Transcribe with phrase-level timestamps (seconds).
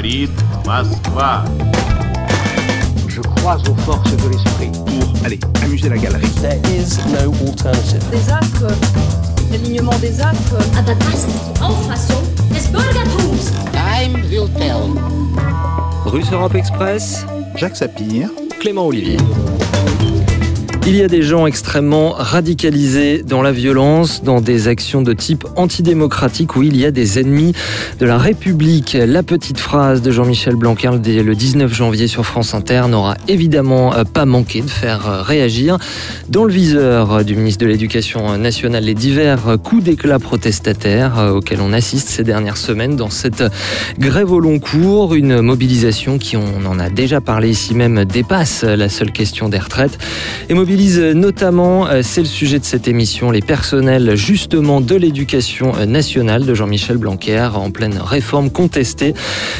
[0.00, 0.30] говорит
[0.64, 1.44] Москва.
[3.08, 4.70] Je crois aux forces de l'esprit.
[4.86, 6.26] Pour aller amuser la galerie.
[6.40, 8.02] There is no alternative.
[8.10, 8.72] Des astres,
[9.50, 10.56] l'alignement des astres.
[10.78, 12.22] Aber das ist die Auffassung
[12.54, 13.52] des Bürgertums.
[13.72, 14.94] Time will tell.
[16.06, 18.30] Russe Europe Express, Jacques Sapir.
[18.60, 19.18] Clément Olivier.
[20.87, 25.45] Il y a des gens extrêmement radicalisés dans la violence, dans des actions de type
[25.55, 27.53] antidémocratique où il y a des ennemis
[27.99, 28.97] de la République.
[28.99, 34.03] La petite phrase de Jean-Michel Blanquer le 19 janvier sur France Inter n'aura évidemment euh,
[34.05, 35.77] pas manqué de faire euh, réagir.
[36.29, 41.61] Dans le viseur du ministre de l'Éducation nationale, les divers coups d'éclat protestataires euh, auxquels
[41.61, 43.43] on assiste ces dernières semaines dans cette
[43.99, 48.63] grève au long cours, une mobilisation qui, on en a déjà parlé ici même, dépasse
[48.63, 49.99] la seule question des retraites
[50.49, 55.73] et mobilise notamment, euh, c'est le sujet de cette émission, les personnels justement de l'éducation
[55.85, 59.13] nationale de Jean-Michel Blanquer en pleine réforme contestée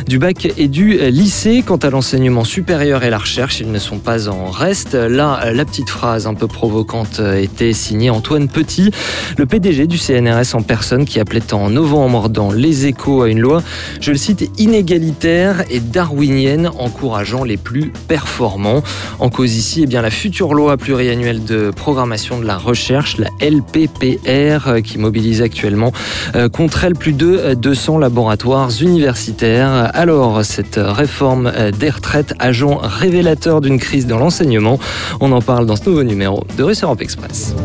[0.08, 1.66] du bac et du lycée.
[1.68, 4.94] Quant à l'enseignement supérieur et la recherche, ils ne sont pas en reste.
[4.94, 8.92] Là, la petite phrase un peu provocante était signée Antoine Petit,
[9.38, 13.42] le PDG du CNRS en personne qui appelait en novembre dans Les Échos à une
[13.42, 13.62] loi,
[14.00, 18.82] je le cite, inégalitaire et darwinienne encourageant les plus performants.
[19.20, 23.18] En cause ici, eh bien, la future loi pluriannuelle annuelle de programmation de la recherche,
[23.18, 25.92] la LPPR, euh, qui mobilise actuellement
[26.36, 29.90] euh, contre elle plus de 200 laboratoires universitaires.
[29.94, 34.80] Alors, cette réforme euh, des retraites, agent révélateur d'une crise dans l'enseignement,
[35.20, 37.56] on en parle dans ce nouveau numéro de Russe Europe Express.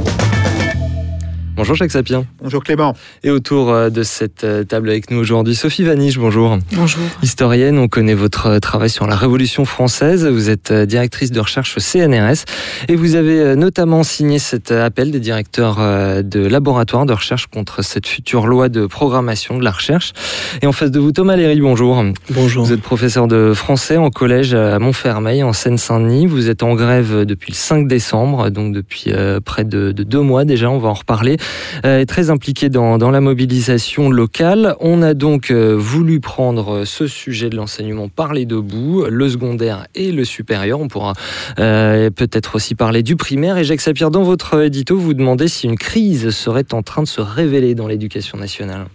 [1.56, 2.26] Bonjour Jacques Sapien.
[2.42, 2.92] Bonjour Clément.
[3.24, 6.58] Et autour euh, de cette euh, table avec nous aujourd'hui, Sophie Vaniche, bonjour.
[6.72, 7.02] Bonjour.
[7.22, 10.26] Historienne, on connaît votre euh, travail sur la Révolution française.
[10.26, 12.44] Vous êtes directrice de recherche au CNRS
[12.88, 15.76] et vous avez notamment signé cet appel des directeurs
[16.22, 20.12] de laboratoires de recherche contre cette future loi de programmation de la recherche.
[20.60, 22.04] Et en face de vous, Thomas Léry, bonjour.
[22.30, 22.66] Bonjour.
[22.66, 26.26] Vous êtes professeur de français en collège à Montfermeil, en Seine-Saint-Denis.
[26.26, 29.12] Vous êtes en grève depuis le 5 décembre, donc depuis
[29.44, 31.38] près de deux mois déjà, on va en reparler.
[31.84, 34.74] Euh, est très impliqué dans, la mobilisation locale.
[34.80, 39.28] On a donc euh, voulu prendre ce sujet de l'enseignement par les deux bouts, le
[39.28, 40.80] secondaire et le supérieur.
[40.80, 41.12] On pourra
[41.58, 43.58] euh, peut-être aussi parler du primaire.
[43.58, 47.08] Et Jacques Sapir, dans votre édito, vous demandez si une crise serait en train de
[47.08, 48.86] se révéler dans l'éducation nationale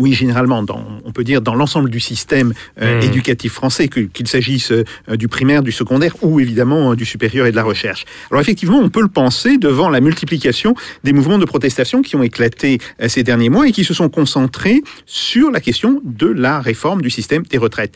[0.00, 3.04] oui, généralement, dans, on peut dire dans l'ensemble du système euh, mmh.
[3.04, 4.84] éducatif français, qu'il s'agisse euh,
[5.16, 8.06] du primaire, du secondaire ou évidemment euh, du supérieur et de la recherche.
[8.30, 10.74] Alors effectivement, on peut le penser devant la multiplication
[11.04, 12.78] des mouvements de protestation qui ont éclaté
[13.08, 17.10] ces derniers mois et qui se sont concentrés sur la question de la réforme du
[17.10, 17.94] système des retraites.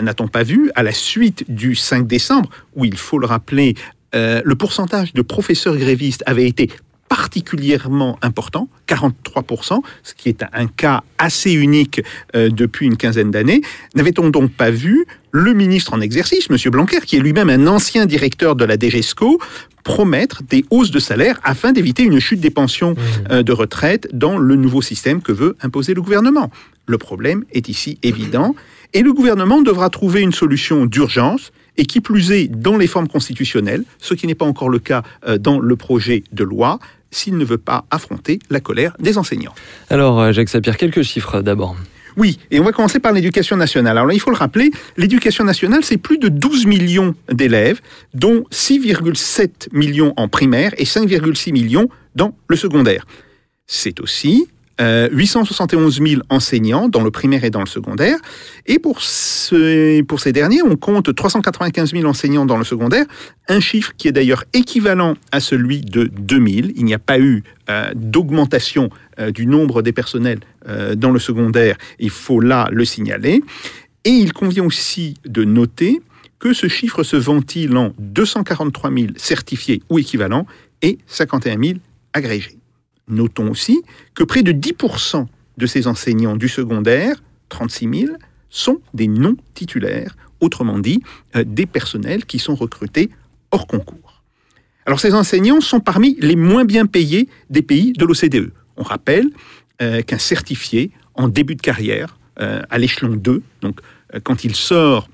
[0.00, 3.74] N'a-t-on pas vu, à la suite du 5 décembre, où il faut le rappeler,
[4.14, 6.70] le pourcentage de professeurs grévistes avait été
[7.12, 12.00] particulièrement important, 43%, ce qui est un cas assez unique
[12.34, 13.60] euh, depuis une quinzaine d'années.
[13.94, 16.56] N'avait-on donc pas vu le ministre en exercice, M.
[16.70, 19.38] Blanquer, qui est lui-même un ancien directeur de la DGESCO,
[19.84, 22.96] promettre des hausses de salaire afin d'éviter une chute des pensions mmh.
[23.30, 26.50] euh, de retraite dans le nouveau système que veut imposer le gouvernement?
[26.86, 28.54] Le problème est ici évident
[28.94, 33.08] et le gouvernement devra trouver une solution d'urgence et qui plus est dans les formes
[33.08, 36.78] constitutionnelles, ce qui n'est pas encore le cas euh, dans le projet de loi
[37.10, 39.54] s'il ne veut pas affronter la colère des enseignants.
[39.90, 41.76] Alors, euh, Jacques Sapir, quelques chiffres d'abord.
[42.16, 43.96] Oui, et on va commencer par l'éducation nationale.
[43.96, 47.80] Alors là, il faut le rappeler, l'éducation nationale, c'est plus de 12 millions d'élèves,
[48.14, 53.06] dont 6,7 millions en primaire et 5,6 millions dans le secondaire.
[53.66, 54.46] C'est aussi
[54.80, 58.16] 871 euh, 000 enseignants dans le primaire et dans le secondaire.
[58.66, 60.02] Et pour, ces
[60.32, 63.04] derniers, on compte 395 000 enseignants dans le secondaire,
[63.48, 66.72] un chiffre qui est d'ailleurs équivalent à celui de 2000.
[66.76, 70.40] Il n'y a pas eu euh, d'augmentation euh, du nombre des personnels
[70.94, 73.42] dans le secondaire, il faut là le signaler.
[74.04, 76.00] Et il convient aussi de noter
[76.38, 80.46] que ce chiffre se ventile en 243 000 certifiés ou équivalents
[80.82, 81.78] et 51 000
[82.12, 82.61] agrégés.
[83.12, 83.82] Notons aussi
[84.14, 85.26] que près de 10%
[85.58, 88.16] de ces enseignants du secondaire, 36 000,
[88.50, 91.02] sont des non-titulaires, autrement dit,
[91.36, 93.10] euh, des personnels qui sont recrutés
[93.50, 94.22] hors concours.
[94.86, 98.52] Alors ces enseignants sont parmi les moins bien payés des pays de l'OCDE.
[98.76, 99.30] On rappelle
[99.80, 103.80] euh, qu'un certifié en début de carrière, euh, à l'échelon 2, donc
[104.24, 105.08] quand il sort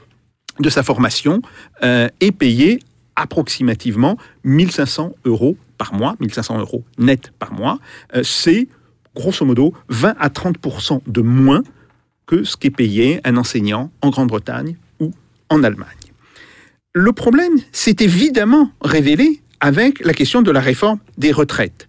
[0.58, 1.40] de sa formation,
[1.82, 2.80] est payé
[3.14, 7.78] approximativement 1500 euros par mois, 1500 euros net par mois,
[8.14, 8.68] euh, c'est
[9.14, 11.62] grosso modo 20 à 30% de moins
[12.26, 15.12] que ce qu'est payé un enseignant en Grande-Bretagne ou
[15.48, 15.88] en Allemagne.
[16.92, 21.88] Le problème s'est évidemment révélé avec la question de la réforme des retraites.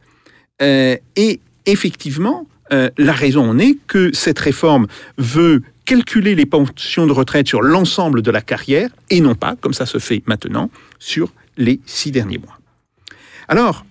[0.61, 4.87] Euh, et effectivement, euh, la raison en est que cette réforme
[5.17, 9.73] veut calculer les pensions de retraite sur l'ensemble de la carrière et non pas, comme
[9.73, 10.69] ça se fait maintenant,
[10.99, 12.58] sur les six derniers mois.
[13.49, 13.83] Alors,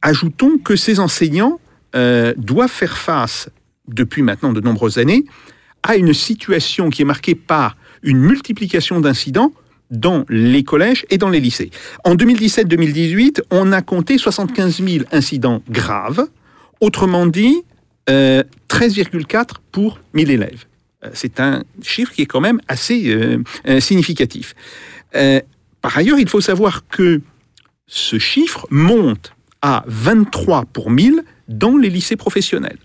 [0.00, 1.60] ajoutons que ces enseignants
[1.94, 3.50] euh, doivent faire face,
[3.86, 5.24] depuis maintenant de nombreuses années,
[5.82, 9.52] à une situation qui est marquée par une multiplication d'incidents
[9.90, 11.70] dans les collèges et dans les lycées.
[12.04, 16.26] En 2017-2018, on a compté 75 000 incidents graves,
[16.80, 17.62] autrement dit,
[18.08, 20.64] euh, 13,4 pour 1000 élèves.
[21.04, 24.54] Euh, C'est un chiffre qui est quand même assez euh, euh, significatif.
[25.14, 25.40] Euh,
[25.82, 27.20] par ailleurs, il faut savoir que
[27.92, 32.78] ce chiffre monte à 23 pour 1000 dans les lycées professionnels.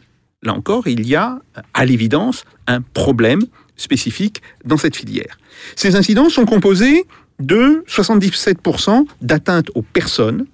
[0.43, 1.39] Là encore, il y a
[1.73, 3.41] à l'évidence un problème
[3.77, 5.37] spécifique dans cette filière.
[5.77, 7.05] Ces incidents sont composés
[7.39, 10.45] de 77% d'atteintes aux personnes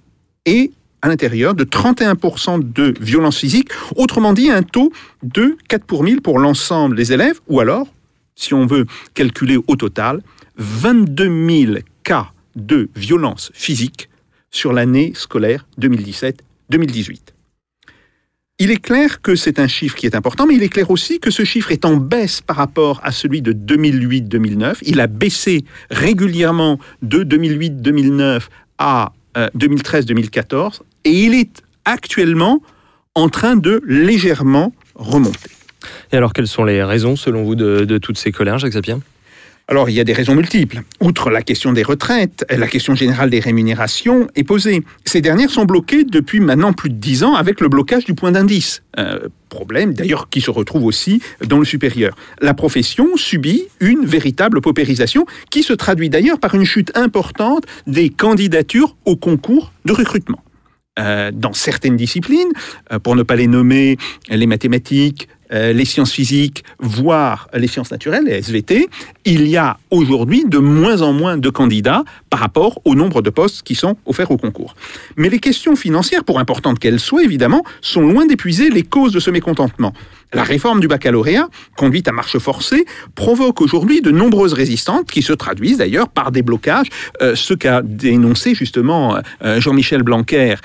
[0.46, 0.70] et
[1.02, 4.92] à l'intérieur de 31% de violences physiques, autrement dit un taux
[5.24, 7.88] de 4 pour 1000 pour l'ensemble des élèves, ou alors,
[8.36, 10.22] si on veut calculer au total,
[10.58, 14.08] 22 000 cas de violences physiques
[14.54, 17.18] sur l'année scolaire 2017-2018.
[18.60, 21.18] Il est clair que c'est un chiffre qui est important, mais il est clair aussi
[21.18, 24.76] que ce chiffre est en baisse par rapport à celui de 2008-2009.
[24.82, 28.42] Il a baissé régulièrement de 2008-2009
[28.78, 32.62] à euh, 2013-2014 et il est actuellement
[33.16, 35.50] en train de légèrement remonter.
[36.12, 39.00] Et alors, quelles sont les raisons, selon vous, de, de toutes ces colères, Jacques Sapien?
[39.66, 40.82] Alors, il y a des raisons multiples.
[41.00, 44.82] Outre la question des retraites, la question générale des rémunérations est posée.
[45.06, 48.30] Ces dernières sont bloquées depuis maintenant plus de dix ans avec le blocage du point
[48.30, 48.82] d'indice.
[48.98, 52.14] Euh, problème, d'ailleurs, qui se retrouve aussi dans le supérieur.
[52.42, 58.10] La profession subit une véritable paupérisation qui se traduit d'ailleurs par une chute importante des
[58.10, 60.44] candidatures au concours de recrutement.
[60.98, 62.52] Euh, dans certaines disciplines,
[62.92, 63.96] euh, pour ne pas les nommer,
[64.28, 68.88] les mathématiques, euh, les sciences physiques, voire les sciences naturelles, les SVT,
[69.24, 73.30] il y a aujourd'hui de moins en moins de candidats par rapport au nombre de
[73.30, 74.74] postes qui sont offerts au concours.
[75.16, 79.20] Mais les questions financières, pour importantes qu'elles soient évidemment, sont loin d'épuiser les causes de
[79.20, 79.92] ce mécontentement.
[80.32, 82.84] La réforme du baccalauréat, conduite à marche forcée,
[83.14, 86.88] provoque aujourd'hui de nombreuses résistantes qui se traduisent d'ailleurs par des blocages,
[87.22, 90.56] euh, ce qu'a dénoncé justement euh, Jean-Michel Blanquer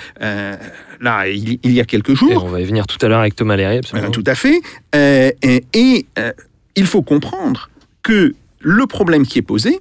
[1.00, 2.32] là il, il y a quelques jours.
[2.32, 4.12] Et on va y venir tout à l'heure avec Thomas Léry, Euh, absolument.
[4.12, 4.62] Tout à fait.
[4.96, 6.32] Euh, et et, euh,
[6.76, 7.70] il faut comprendre
[8.04, 9.80] que le problème qui est posé,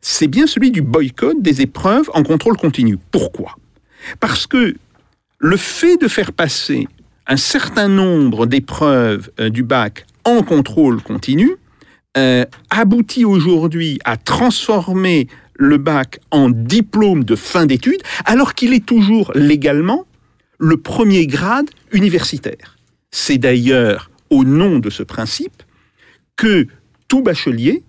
[0.00, 2.98] c'est bien celui du boycott des épreuves en contrôle continu.
[3.10, 3.56] Pourquoi?
[4.18, 4.74] Parce que
[5.38, 6.88] le fait de faire passer
[7.26, 11.50] un certain nombre d'épreuves du bac en contrôle continu
[12.16, 18.84] euh, aboutit aujourd'hui à transformer le bac en diplôme de fin d'études, alors qu'il est
[18.84, 20.06] toujours légalement
[20.60, 22.76] le premier grade universitaire.
[23.10, 25.62] C'est d'ailleurs au nom de ce principe
[26.36, 26.68] que
[27.08, 27.82] tout bachelier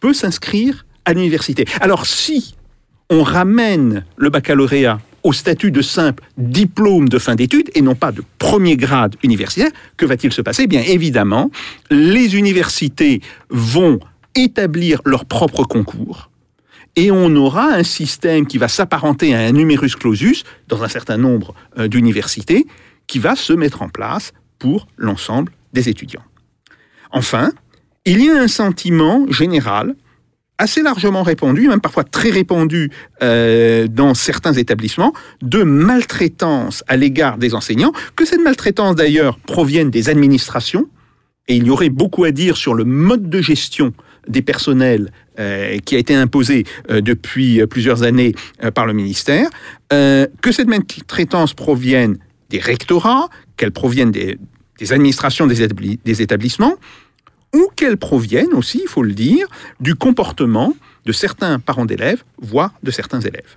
[0.00, 1.64] peut s'inscrire à l'université.
[1.80, 2.54] Alors si
[3.10, 8.12] on ramène le baccalauréat au statut de simple diplôme de fin d'études et non pas
[8.12, 10.66] de premier grade universitaire, que va-t-il se passer?
[10.66, 11.50] Bien évidemment,
[11.90, 13.98] les universités vont
[14.36, 16.30] établir leur propre concours
[16.96, 21.16] et on aura un système qui va s'apparenter à un numerus clausus dans un certain
[21.16, 22.66] nombre euh, d'universités
[23.06, 26.24] qui va se mettre en place pour l'ensemble des étudiants.
[27.10, 27.52] Enfin,
[28.04, 29.94] il y a un sentiment général
[30.58, 32.90] assez largement répandu, même parfois très répandu
[33.22, 39.90] euh, dans certains établissements, de maltraitance à l'égard des enseignants, que cette maltraitance d'ailleurs provienne
[39.90, 40.88] des administrations,
[41.46, 43.94] et il y aurait beaucoup à dire sur le mode de gestion
[44.28, 48.34] des personnels euh, qui a été imposé euh, depuis euh, plusieurs années
[48.74, 49.48] par le ministère,
[49.90, 52.18] que cette maltraitance provienne
[52.50, 54.38] des rectorats, qu'elle provienne des,
[54.90, 55.66] administrations des,
[56.04, 56.74] des établissements,
[57.54, 59.46] ou qu'elle provienne aussi, il faut le dire,
[59.80, 60.74] du comportement
[61.06, 63.56] de certains parents d'élèves, voire de certains élèves.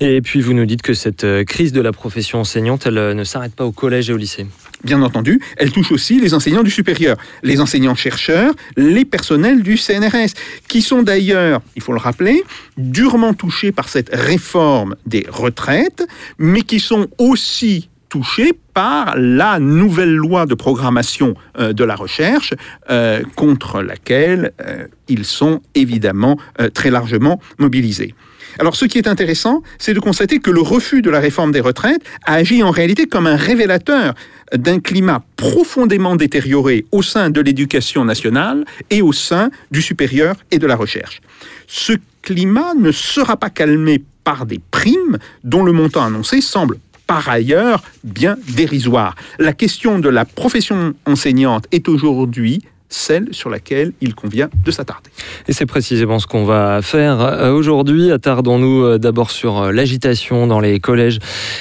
[0.00, 3.54] Et puis, vous nous dites que cette crise de la profession enseignante, elle ne s'arrête
[3.54, 4.46] pas au collège et au lycée.
[4.84, 10.34] Bien entendu, elle touche aussi les enseignants du supérieur, les enseignants-chercheurs, les personnels du CNRS,
[10.68, 12.42] qui sont d'ailleurs, il faut le rappeler,
[12.76, 16.04] durement touchés par cette réforme des retraites,
[16.38, 22.52] mais qui sont aussi touchés par la nouvelle loi de programmation euh, de la recherche
[22.90, 26.36] euh, contre laquelle euh, ils sont évidemment
[26.74, 28.14] très largement mobilisés.
[28.58, 31.60] Alors ce qui est intéressant, c'est de constater que le refus de la réforme des
[31.60, 34.14] retraites a agi en réalité comme un révélateur
[34.54, 40.58] d'un climat profondément détérioré au sein de l'éducation nationale et au sein du supérieur et
[40.58, 41.20] de la recherche.
[41.66, 47.28] Ce climat ne sera pas calmé par des primes dont le montant annoncé semble par
[47.28, 49.16] ailleurs bien dérisoire.
[49.38, 55.10] La question de la profession enseignante est aujourd'hui celle sur laquelle il convient de s'attarder.
[55.48, 58.12] Et c'est précisément ce qu'on va faire euh, aujourd'hui.
[58.12, 61.18] Attardons-nous euh, d'abord sur euh, l'agitation dans les collèges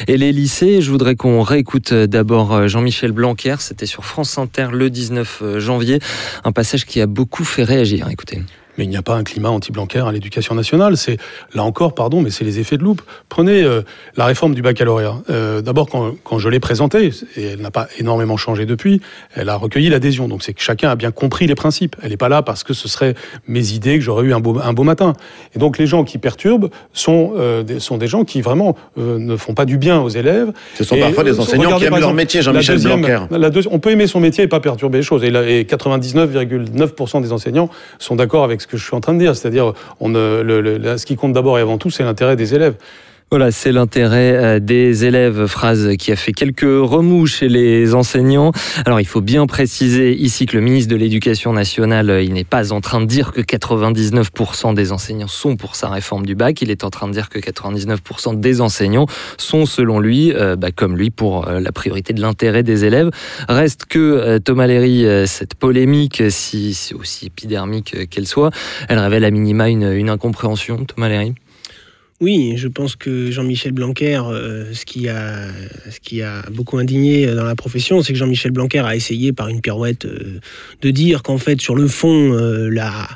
[0.07, 0.81] et les lycées.
[0.81, 3.55] Je voudrais qu'on réécoute d'abord Jean-Michel Blanquer.
[3.59, 5.99] C'était sur France Inter le 19 janvier.
[6.43, 8.09] Un passage qui a beaucoup fait réagir.
[8.09, 8.41] Écoutez.
[8.77, 10.97] Mais il n'y a pas un climat anti-blanquer à l'éducation nationale.
[10.97, 11.17] C'est
[11.53, 13.01] là encore, pardon, mais c'est les effets de loupe.
[13.29, 13.81] Prenez euh,
[14.15, 15.15] la réforme du baccalauréat.
[15.29, 19.01] Euh, D'abord, quand, quand, je l'ai présentée, et elle n'a pas énormément changé depuis,
[19.35, 20.27] elle a recueilli l'adhésion.
[20.27, 21.95] Donc c'est que chacun a bien compris les principes.
[22.01, 23.15] Elle n'est pas là parce que ce serait
[23.47, 25.13] mes idées que j'aurais eu un beau, un beau matin.
[25.55, 29.35] Et donc les gens qui perturbent sont, euh, des, sont des gens qui vraiment ne
[29.35, 30.51] font pas du bien aux élèves.
[30.75, 33.19] Ce sont et, parfois des enseignants qui aiment leur métier, Jean-Michel Blanquer.
[33.31, 35.23] La on peut aimer son métier et pas perturber les choses.
[35.23, 39.19] Et, et 99,9% des enseignants sont d'accord avec ce que je suis en train de
[39.19, 39.35] dire.
[39.35, 42.75] C'est-à-dire, ce qui compte d'abord et avant tout, c'est l'intérêt des élèves.
[43.33, 48.51] Voilà, c'est l'intérêt euh, des élèves, phrase qui a fait quelques remous chez les enseignants.
[48.85, 52.43] Alors il faut bien préciser ici que le ministre de l'Éducation nationale, euh, il n'est
[52.43, 56.61] pas en train de dire que 99% des enseignants sont pour sa réforme du bac,
[56.61, 59.05] il est en train de dire que 99% des enseignants
[59.37, 63.11] sont selon lui, euh, bah, comme lui, pour la priorité de l'intérêt des élèves.
[63.47, 68.51] Reste que Thomas Léry, cette polémique, si c'est aussi épidermique qu'elle soit,
[68.89, 71.33] elle révèle à minima une, une incompréhension, Thomas Léry?
[72.21, 75.47] Oui, je pense que Jean-Michel Blanquer, euh, ce, qui a,
[75.89, 79.47] ce qui a beaucoup indigné dans la profession, c'est que Jean-Michel Blanquer a essayé par
[79.47, 80.39] une pirouette euh,
[80.83, 83.07] de dire qu'en fait, sur le fond, euh, la,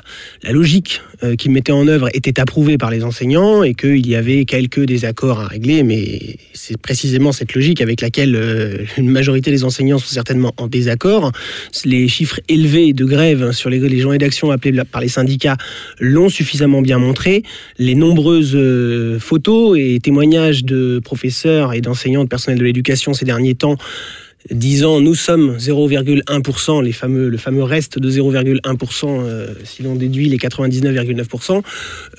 [0.50, 4.44] logique euh, qu'il mettait en œuvre était approuvée par les enseignants et qu'il y avait
[4.44, 9.64] quelques désaccords à régler, mais c'est précisément cette logique avec laquelle euh, une majorité des
[9.64, 11.32] enseignants sont certainement en désaccord.
[11.84, 15.56] Les chiffres élevés de grève sur les, les journées d'action appelées par les syndicats
[16.00, 17.42] l'ont suffisamment bien montré.
[17.78, 18.56] Les nombreuses
[19.20, 23.76] photos et témoignages de professeurs et d'enseignants, de personnel de l'éducation ces derniers temps
[24.50, 30.28] disant nous sommes 0,1%, les fameux, le fameux reste de 0,1% euh, si l'on déduit
[30.28, 31.62] les 99,9%,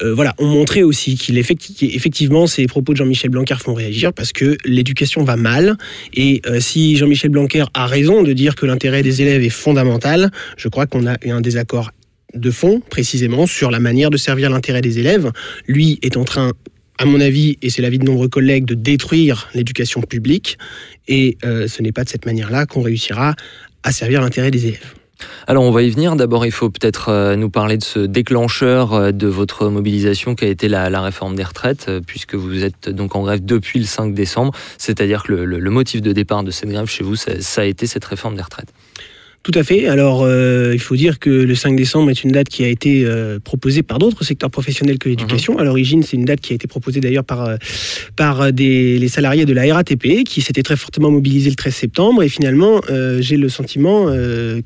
[0.01, 4.33] euh, voilà, ont montré aussi qu'il effectivement ces propos de Jean-Michel Blanquer font réagir parce
[4.33, 5.77] que l'éducation va mal.
[6.13, 10.31] Et euh, si Jean-Michel Blanquer a raison de dire que l'intérêt des élèves est fondamental,
[10.57, 11.91] je crois qu'on a eu un désaccord
[12.37, 15.31] de fond précisément sur la manière de servir l'intérêt des élèves.
[15.67, 16.51] Lui est en train
[16.97, 20.57] à mon avis, et c'est l'avis de nombreux collègues, de détruire l'éducation publique.
[21.07, 23.35] Et euh, ce n'est pas de cette manière-là qu'on réussira
[23.83, 24.93] à servir l'intérêt des élèves.
[25.47, 26.15] Alors on va y venir.
[26.15, 30.45] D'abord, il faut peut-être euh, nous parler de ce déclencheur euh, de votre mobilisation qui
[30.45, 34.13] a été la, réforme des retraites, puisque vous êtes donc en grève depuis le 5
[34.13, 34.53] décembre.
[34.77, 37.87] C'est-à-dire que le, motif de départ de cette grève chez vous, ça, ça a été
[37.87, 38.73] cette réforme des retraites.
[39.47, 39.87] Tout à fait.
[39.87, 43.05] Alors, euh, il faut dire que le 5 décembre est une date qui a été
[43.05, 45.53] euh, proposée par d'autres secteurs professionnels que l'éducation.
[45.53, 45.59] Mmh.
[45.59, 47.55] À l'origine, c'est une date qui a été proposée d'ailleurs par, euh,
[48.17, 52.23] par des, les salariés de la RATP, qui s'étaient très fortement mobilisés le 13 septembre.
[52.23, 54.07] Et finalement, euh, j'ai le sentiment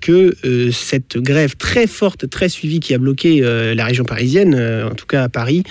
[0.02, 0.36] que
[0.72, 5.24] cette grève très forte, très suivie, qui a bloqué la région parisienne, en tout cas
[5.24, 5.64] à Paris,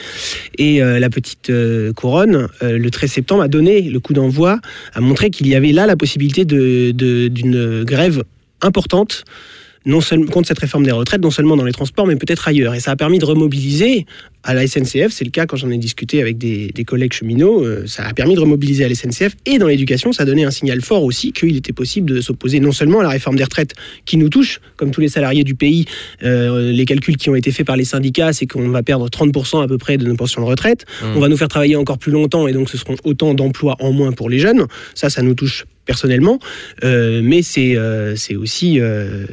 [0.59, 1.53] et la petite
[1.97, 4.61] couronne, le 13 septembre, a donné le coup d'envoi,
[4.95, 8.23] a montré qu'il y avait là la possibilité d'une de, de, grève
[8.63, 9.25] importante
[9.87, 12.75] non seulement contre cette réforme des retraites, non seulement dans les transports, mais peut-être ailleurs.
[12.75, 14.07] Et ça a permis de remobiliser
[14.43, 17.63] à la SNCF, c'est le cas quand j'en ai discuté avec des, des collègues cheminots,
[17.63, 20.45] euh, ça a permis de remobiliser à la SNCF et dans l'éducation, ça a donné
[20.45, 23.45] un signal fort aussi qu'il était possible de s'opposer non seulement à la réforme des
[23.45, 23.75] retraites
[24.07, 25.85] qui nous touche, comme tous les salariés du pays,
[26.23, 29.63] euh, les calculs qui ont été faits par les syndicats, c'est qu'on va perdre 30%
[29.63, 31.07] à peu près de nos pensions de retraite, mmh.
[31.17, 33.93] on va nous faire travailler encore plus longtemps et donc ce seront autant d'emplois en
[33.93, 36.39] moins pour les jeunes, ça, ça nous touche personnellement,
[36.85, 39.27] euh, mais c'est euh, aussi, euh,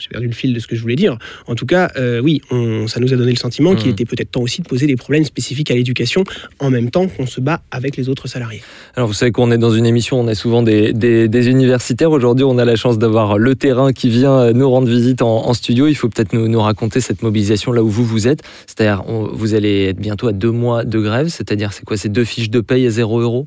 [0.00, 1.16] j'ai perdu le fil de ce que je voulais dire.
[1.46, 1.88] En tout cas,
[2.20, 3.76] oui, on, ça nous a donné le sentiment mmh.
[3.76, 6.24] qu'il était peut-être temps aussi de poser des problèmes spécifiques à l'éducation
[6.58, 8.62] en même temps qu'on se bat avec les autres salariés.
[8.96, 12.10] Alors vous savez qu'on est dans une émission, on a souvent des, des, des universitaires.
[12.10, 15.54] Aujourd'hui, on a la chance d'avoir le terrain qui vient nous rendre visite en, en
[15.54, 15.86] studio.
[15.86, 18.42] Il faut peut-être nous, nous, raconter cette mobilisation là où vous vous êtes.
[18.66, 21.28] C'est-à-dire, vous allez être bientôt à deux mois de grève.
[21.28, 21.96] C'est-à-dire, c'est quoi?
[21.96, 23.46] C'est deux fiches de paye à zéro euros?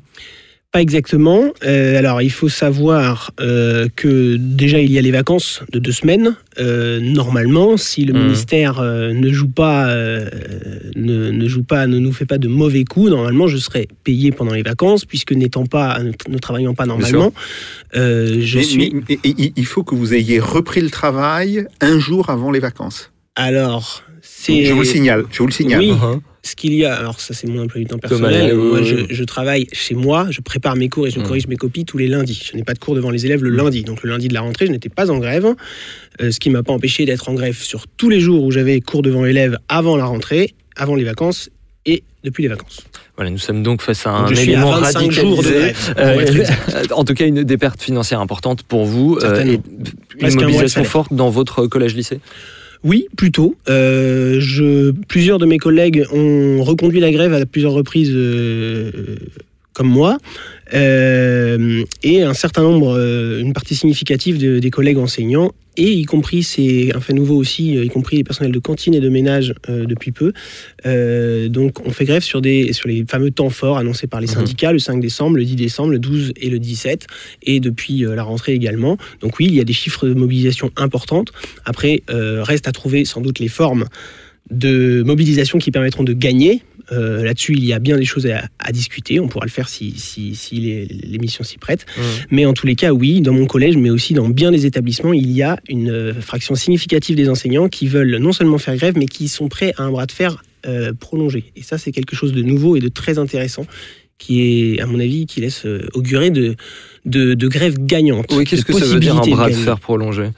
[0.74, 1.52] Pas exactement.
[1.64, 5.92] Euh, alors, il faut savoir euh, que déjà il y a les vacances de deux
[5.92, 6.34] semaines.
[6.58, 8.18] Euh, normalement, si le mmh.
[8.18, 13.10] ministère ne joue pas, ne, ne, joue pas, ne nous fait pas de mauvais coups,
[13.10, 17.32] normalement, je serai payé pendant les vacances, puisque n'étant pas, ne, ne, travaillant pas normalement,
[17.94, 18.94] je mais, suis.
[18.94, 23.12] Mais, mais, il faut que vous ayez repris le travail un jour avant les vacances.
[23.36, 24.64] Alors, c'est.
[24.64, 25.24] Je vous le signale.
[25.30, 25.78] Je vous le signale.
[25.78, 25.92] Oui.
[25.92, 28.62] Uh -huh ce qu'il y a, alors ça c'est mon emploi du temps personnel, Thomas,
[28.62, 31.22] moi je, je, travaille chez moi, je prépare mes cours et je mmh.
[31.22, 32.48] corrige mes copies tous les lundis.
[32.52, 34.42] Je n'ai pas de cours devant les élèves le lundi, donc le lundi de la
[34.42, 35.46] rentrée je n'étais pas en grève,
[36.20, 38.80] euh, ce qui m'a pas empêché d'être en grève sur tous les jours où j'avais
[38.80, 41.48] cours devant l'élève avant la rentrée, avant les vacances
[41.86, 42.84] et depuis les vacances.
[43.16, 45.94] Voilà, nous sommes donc face à un Donc élément à 25 jours de radicalisé.
[45.94, 46.92] pour être exact.
[46.92, 49.18] en tout cas, une des pertes financières importantes pour vous.
[49.22, 49.60] euh, et
[50.20, 52.20] une de mobilisation forte dans votre collège-lycée?
[52.84, 53.56] Oui, plutôt.
[53.68, 59.16] Euh, plusieurs de mes collègues ont reconduit la grève à plusieurs reprises euh,
[59.72, 60.18] comme moi.
[60.74, 66.04] Euh, et un certain nombre, euh, une partie significative de- des collègues enseignants, et y
[66.04, 69.08] compris, c'est un fait nouveau aussi, euh, y compris les personnels de cantine et de
[69.08, 70.32] ménage euh, depuis peu.
[70.86, 74.26] Euh, donc on fait grève sur, des, sur les fameux temps forts annoncés par les
[74.28, 74.34] Mhm.
[74.34, 77.06] syndicats, le 5 décembre, le 10 décembre, le 12 et le 17,
[77.42, 78.96] et depuis la rentrée également.
[79.20, 81.32] Donc oui, il y a des chiffres de mobilisation importantes.
[81.64, 83.86] Après, reste à trouver sans doute les formes
[84.50, 86.62] de mobilisation qui permettront de gagner.
[86.92, 89.18] Euh, Là-dessus, il y a bien des choses à, à discuter.
[89.20, 91.86] On pourra le faire si, si, si les- l'émission s'y prête.
[92.30, 95.12] Mais en tous les cas, oui, dans mon collège, mais aussi dans bien des établissements,
[95.14, 98.94] il y a une euh, fraction significative des enseignants qui veulent non seulement faire grève,
[98.98, 101.44] mais qui sont prêts à un bras de fer euh, prolongé.
[101.56, 103.66] Et ça, c'est quelque chose de nouveau et de très intéressant
[104.18, 104.42] qui
[104.74, 106.54] est, à mon avis, qui laisse augurer de,
[107.04, 108.26] de, de grèves gagnantes.
[108.32, 110.28] Oui, qu'est-ce que ça veut dire un bras de fer prolongé?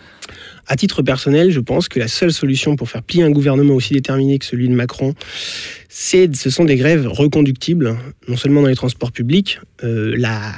[0.68, 3.92] À titre personnel, je pense que la seule solution pour faire plier un gouvernement aussi
[3.94, 5.14] déterminé que celui de Macron,
[5.88, 7.96] ce sont des grèves reconductibles,
[8.28, 9.60] non seulement dans les transports publics.
[9.84, 10.52] euh, la,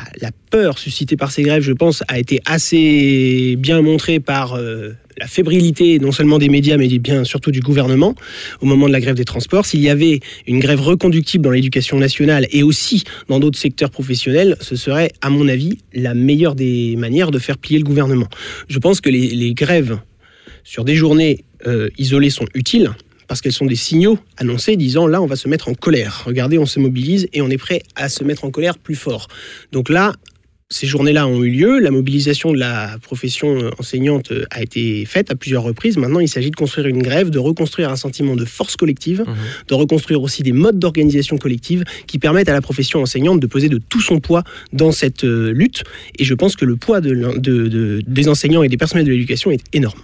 [0.50, 5.26] peur suscitée par ces grèves, je pense, a été assez bien montrée par euh, la
[5.26, 8.14] fébrilité non seulement des médias, mais bien surtout du gouvernement
[8.62, 9.66] au moment de la grève des transports.
[9.66, 14.56] S'il y avait une grève reconductible dans l'éducation nationale et aussi dans d'autres secteurs professionnels,
[14.60, 18.28] ce serait, à mon avis, la meilleure des manières de faire plier le gouvernement.
[18.68, 19.98] Je pense que les, les grèves
[20.64, 22.90] sur des journées euh, isolées sont utiles
[23.28, 26.22] parce qu'elles sont des signaux annoncés disant là on va se mettre en colère.
[26.26, 29.28] Regardez, on se mobilise et on est prêt à se mettre en colère plus fort.
[29.70, 30.12] Donc là,
[30.70, 35.06] ces journées-là ont eu lieu, la mobilisation de la profession euh, enseignante euh, a été
[35.06, 35.96] faite à plusieurs reprises.
[35.96, 39.24] Maintenant, il s'agit de construire une grève, de reconstruire un sentiment de force collective,
[39.68, 43.70] de reconstruire aussi des modes d'organisation collective qui permettent à la profession enseignante de peser
[43.70, 44.44] de tout son poids
[44.74, 45.84] dans cette euh, lutte.
[46.18, 49.06] Et je pense que le poids de l'en- de- de- des enseignants et des personnels
[49.06, 50.02] de l'éducation est énorme.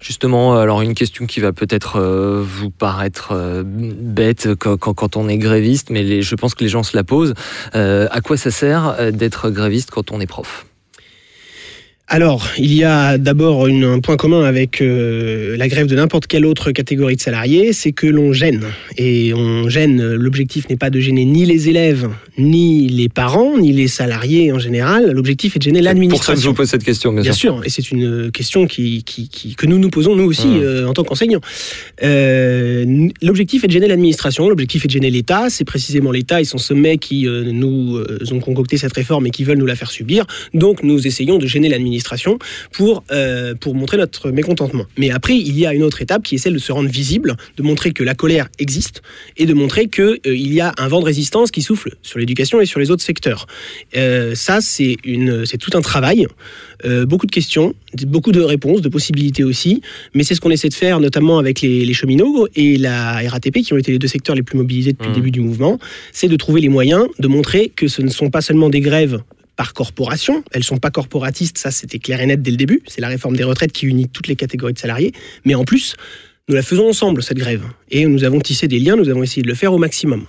[0.00, 5.38] Justement, alors une question qui va peut-être euh, vous paraître euh, bête quand, on est
[5.38, 7.34] gréviste, mais je pense que les gens se la posent.
[7.74, 10.66] Euh, à quoi ça sert d'être gréviste quand on est prof?
[12.08, 16.46] Alors, il y a d'abord un point commun avec euh, la grève de n'importe quelle
[16.46, 18.62] autre catégorie de salariés, c'est que l'on gêne.
[18.96, 23.72] Et on gêne, l'objectif n'est pas de gêner ni les élèves, ni les parents, ni
[23.72, 25.10] les salariés en général.
[25.10, 26.50] L'objectif est de gêner Pour ça que je l'administration.
[26.50, 27.54] vous pose cette question, bien, Bien sûr.
[27.56, 30.60] sûr, et c'est une question qui, qui- qui- que nous nous posons nous aussi Mmh.
[30.62, 31.40] euh, en tant qu'enseignants.
[32.04, 36.44] Euh, l'objectif est de gêner l'administration, l'objectif est de gêner l'État, c'est précisément l'État et
[36.44, 37.98] son sommet qui nous
[38.30, 40.24] ont concocté cette réforme et qui veulent nous la faire subir.
[40.54, 41.95] Donc nous essayons de gêner l'administration
[42.72, 44.84] pour, euh, pour montrer notre mécontentement.
[44.96, 47.36] Mais après, il y a une autre étape qui est celle de se rendre visible,
[47.56, 49.02] de montrer que la colère existe
[49.36, 52.60] et de montrer qu'il il y a un vent de résistance qui souffle sur l'éducation
[52.60, 53.46] et sur les autres secteurs.
[53.96, 54.96] Euh, ça, c'est
[55.58, 56.26] tout un travail.
[56.84, 57.74] Euh, beaucoup de questions,
[58.06, 59.80] beaucoup de réponses, de possibilités aussi,
[60.14, 63.62] mais c'est ce qu'on essaie de faire notamment avec les, les cheminots et la RATP
[63.62, 65.78] qui ont été les deux secteurs les plus mobilisés depuis le début du mouvement,
[66.12, 69.22] c'est de trouver les moyens de montrer que ce ne sont pas seulement des grèves
[69.56, 73.00] par corporation, elles sont pas corporatistes, ça c'était clair et net dès le début, c'est
[73.00, 75.12] la réforme des retraites qui unit toutes les catégories de salariés,
[75.44, 75.96] mais en plus,
[76.48, 77.64] nous la faisons ensemble cette grève.
[77.90, 80.26] Et nous avons tissé des liens, nous avons essayé de le faire au maximum.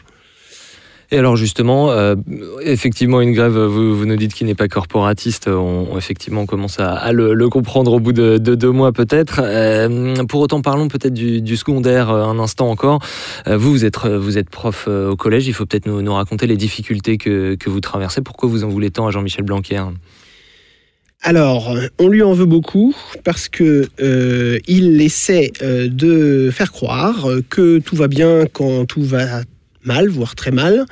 [1.09, 2.15] Et alors justement, euh,
[2.61, 7.13] effectivement, une grève, vous, nous dites qu'il n'est pas corporatiste, on, effectivement on commence à,
[7.13, 9.39] le, comprendre au bout de, de deux mois peut-être.
[9.41, 12.99] Euh, pour autant, parlons peut-être du, secondaire euh, un instant encore.
[13.45, 17.79] Vous, vous êtes, prof au collège, il faut peut-être nous, raconter les difficultés que, vous
[17.79, 18.21] traversez.
[18.21, 19.83] Pourquoi vous en voulez tant à Jean-Michel Blanquer
[21.21, 22.93] Alors, on lui en veut beaucoup
[23.23, 23.87] parce que
[24.67, 29.43] il essaie de faire croire que tout va bien quand tout va
[29.87, 30.85] mal, voire très mal,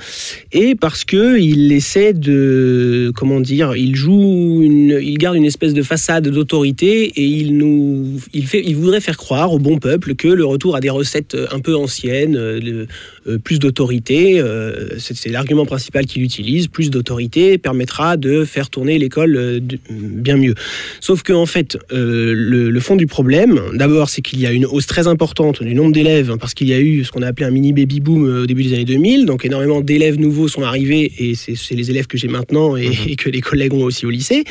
[0.52, 5.74] et parce que il essaie de, comment dire, il joue, une, il garde une espèce
[5.74, 10.16] de façade d'autorité et il nous, il fait, il voudrait faire croire au bon peuple
[10.16, 12.86] que le retour à des recettes un peu anciennes, euh,
[13.28, 18.98] euh, plus d'autorité, euh, c'est l'argument principal qu'il utilise, plus d'autorité permettra de faire tourner
[18.98, 20.56] l'école euh, bien mieux.
[21.00, 24.66] Sauf que en fait, euh, le, fond du problème, d'abord, c'est qu'il y a une
[24.66, 27.28] hausse très importante du nombre d'élèves hein, parce qu'il y a eu ce qu'on a
[27.28, 29.26] appelé un mini baby boom euh, au début des années 2000.
[29.26, 32.90] Donc énormément d'élèves nouveaux sont arrivés et c'est c'est les élèves que j'ai maintenant et,
[33.10, 34.44] et que les collègues ont aussi au lycée.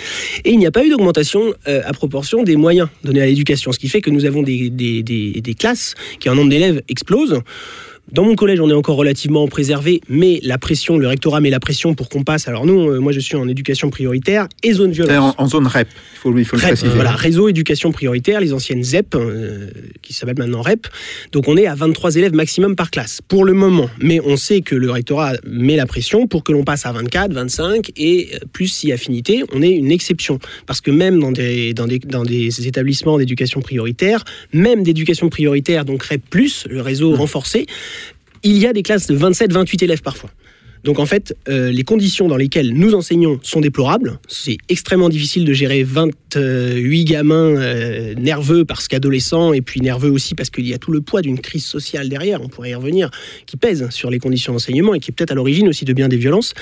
[0.45, 3.73] Et il n'y a pas eu d'augmentation euh, à proportion des moyens donnés à l'éducation,
[3.73, 6.83] ce qui fait que nous avons des, des- des- des classes qui, en nombre d'élèves,
[6.89, 7.41] explosent
[8.13, 11.59] Dans mon collège, on est encore relativement préservé, mais la pression, le rectorat met la
[11.59, 12.49] pression pour qu'on passe.
[12.49, 15.35] Alors nous, euh, moi je suis en éducation prioritaire et zone violence.
[15.39, 16.91] En, en, zone REP, il faut, il faut le préciser.
[16.95, 19.71] Voilà, réseau éducation prioritaire, les anciennes ZEP, euh,
[20.03, 20.87] qui s'appellent maintenant REP.
[21.33, 23.89] Donc on est à 23 élèves maximum par classe, pour le moment.
[24.01, 27.33] Mais on sait que le rectorat met la pression pour que l'on passe à 24,
[27.33, 30.39] 25 et euh, plus si affinité, on est une exception.
[30.67, 35.87] Parce que même dans des, dans des, dans des établissements d'éducation prioritaire, même d'éducation prioritaire,
[35.87, 36.23] donc REP,
[36.69, 37.17] le réseau mmh.
[37.17, 37.67] renforcé,
[38.45, 40.31] il y a des classes de 27-28 élèves parfois.
[40.85, 44.19] Donc en fait, euh, les conditions dans lesquelles nous enseignons sont déplorables.
[44.29, 50.35] C'est extrêmement difficile de gérer 28 gamins euh, nerveux parce qu'adolescents et puis nerveux aussi
[50.35, 53.11] parce qu'il y a tout le poids d'une crise sociale derrière, on pourrait y revenir,
[53.47, 56.09] qui pèse sur les conditions d'enseignement et qui est peut-être à l'origine aussi de bien
[56.09, 56.53] des violences.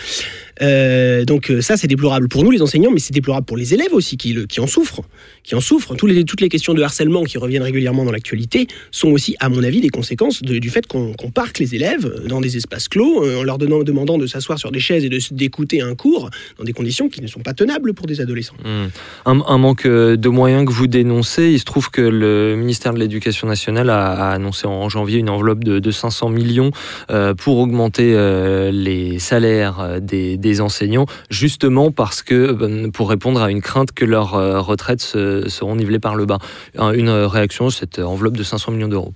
[0.61, 3.93] Euh, donc ça, c'est déplorable pour nous les enseignants, mais c'est déplorable pour les élèves
[3.93, 5.03] aussi qui, qui en souffrent.
[5.43, 5.95] Qui en souffrent.
[5.97, 9.49] Tous les, toutes les questions de harcèlement qui reviennent régulièrement dans l'actualité sont aussi, à
[9.49, 13.43] mon avis, des conséquences du fait qu'on parque les élèves dans des espaces clos en
[13.43, 17.09] leur donnant, demandant de s'asseoir sur des chaises et d'écouter un cours dans des conditions
[17.09, 18.57] qui ne sont pas tenables pour des adolescents.
[18.65, 18.89] Mmh.
[19.27, 22.99] Un, manque euh, de moyens que vous dénoncez, il se trouve que le ministère de
[22.99, 26.71] l'Éducation nationale a, annoncé en janvier une enveloppe de, 500 millions
[27.11, 33.51] euh, pour augmenter euh, les salaires des, enseignants, justement parce que ben, pour répondre à
[33.51, 34.33] une crainte que leurs
[34.67, 36.39] retraites seront nivelées par le bas.
[36.79, 39.15] Une réaction, cette enveloppe de 500 millions d'euros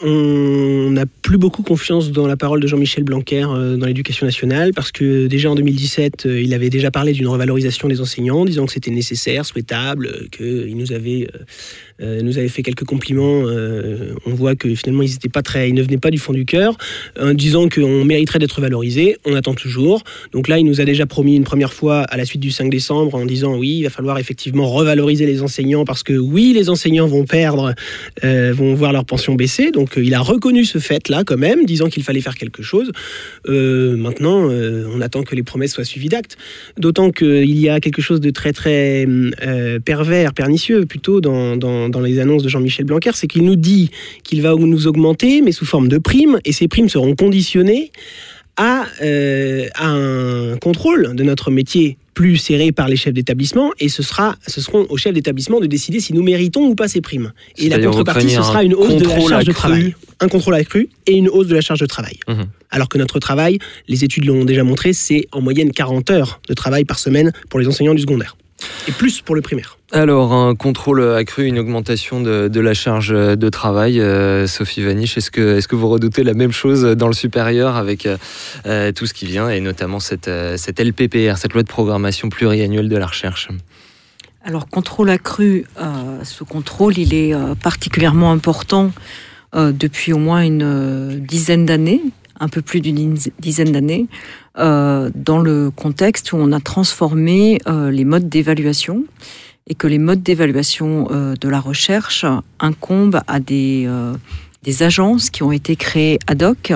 [0.00, 4.72] on n'a plus beaucoup confiance dans la parole de Jean-Michel Blanquer euh, dans l'éducation nationale
[4.72, 8.66] parce que déjà en 2017, euh, il avait déjà parlé d'une revalorisation des enseignants, disant
[8.66, 11.28] que c'était nécessaire, souhaitable, qu'il nous avait
[12.00, 13.42] euh, nous avait fait quelques compliments.
[13.46, 16.44] Euh, on voit que finalement, ils, pas très, ils ne venaient pas du fond du
[16.44, 16.76] cœur,
[17.20, 19.16] en disant qu'on mériterait d'être valorisé.
[19.24, 20.02] On attend toujours.
[20.32, 22.70] Donc là, il nous a déjà promis une première fois à la suite du 5
[22.70, 26.70] décembre en disant oui, il va falloir effectivement revaloriser les enseignants parce que oui, les
[26.70, 27.74] enseignants vont perdre,
[28.24, 29.70] euh, vont voir leur pension baisser.
[29.70, 32.92] Donc il a reconnu ce fait-là quand même, disant qu'il fallait faire quelque chose.
[33.46, 36.36] maintenant, on attend que les promesses soient suivies d'actes.
[36.78, 39.06] D'autant qu'il y a quelque chose de très très
[39.84, 43.90] pervers, pernicieux plutôt dans dans, les annonces de Jean-Michel Blanquer, c'est qu'il nous dit
[44.24, 47.90] qu'il va nous augmenter, mais sous forme de primes, et ces primes seront conditionnées
[48.56, 54.02] à, euh, un contrôle de notre métier plus serré par les chefs d'établissement et ce
[54.02, 57.32] sera ce seront aux chefs d'établissement de décider si nous méritons ou pas ces primes.
[57.56, 60.88] Et la contrepartie ce sera une hausse de la charge de travail, un contrôle accru
[61.06, 62.18] et une hausse de la charge de travail.
[62.26, 62.46] Mhm.
[62.70, 66.54] Alors que notre travail, les études l'ont déjà montré, c'est en moyenne 40 heures de
[66.54, 68.36] travail par semaine pour les enseignants du secondaire
[68.86, 69.78] et plus pour le primaire.
[69.90, 74.00] Alors, un contrôle accru, une augmentation de, la charge de travail.
[74.00, 77.76] Euh, Sophie Vaniche, est-ce que, est que vous redoutez la même chose dans le supérieur
[77.76, 78.06] avec
[78.66, 82.28] euh, tout ce qui vient, et notamment cette, euh, cette LPPR, cette loi de programmation
[82.28, 83.48] pluriannuelle de la recherche?
[84.44, 85.64] Alors, contrôle accru,
[86.22, 88.92] ce contrôle, il est particulièrement important
[89.54, 92.00] depuis au moins une dizaine d'années,
[92.40, 94.06] un peu plus d'une dizaine d'années,
[94.58, 99.04] euh, dans le contexte où on a transformé euh, les modes d'évaluation
[99.68, 102.24] et que les modes d'évaluation euh, de la recherche
[102.58, 103.88] incombent à des,
[104.64, 106.72] des agences qui ont été créées ad hoc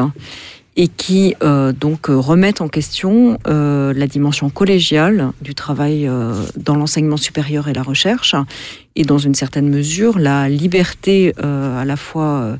[0.76, 1.34] et qui
[1.78, 6.08] donc remettent en question la dimension collégiale du travail
[6.56, 8.34] dans l'enseignement supérieur et la recherche,
[8.96, 12.56] et dans une certaine mesure la liberté à la fois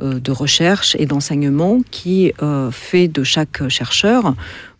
[0.00, 4.34] de recherche et d'enseignement qui euh, fait de chaque chercheur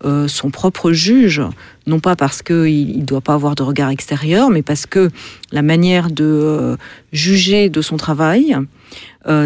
[0.05, 1.43] euh, son propre juge,
[1.87, 5.11] non pas parce qu'il ne doit pas avoir de regard extérieur, mais parce que
[5.51, 6.77] la manière de
[7.13, 8.57] juger de son travail,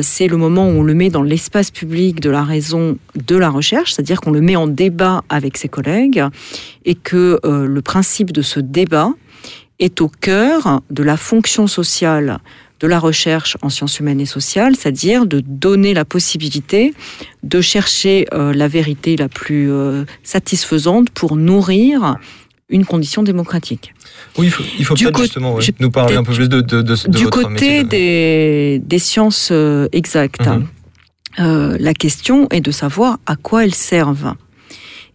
[0.02, 3.50] c'est le moment où on le met dans l'espace public de la raison de la
[3.50, 6.22] recherche, c'est-à-dire qu'on le met en débat avec ses collègues,
[6.84, 9.12] et que le principe de ce débat
[9.80, 12.38] est au cœur de la fonction sociale
[12.82, 16.94] de la recherche en sciences humaines et sociales, c'est-à-dire de donner la possibilité
[17.44, 22.16] de chercher euh, la vérité la plus euh, satisfaisante pour nourrir
[22.68, 23.94] une condition démocratique.
[24.36, 24.46] Oui,
[24.78, 28.80] il faut, peut-être justement nous parler un peu plus de, de, de, du côté des,
[28.84, 30.48] des, sciences euh, exactes.
[31.38, 31.76] Mhm.
[31.78, 34.34] la question est de savoir à quoi elles servent.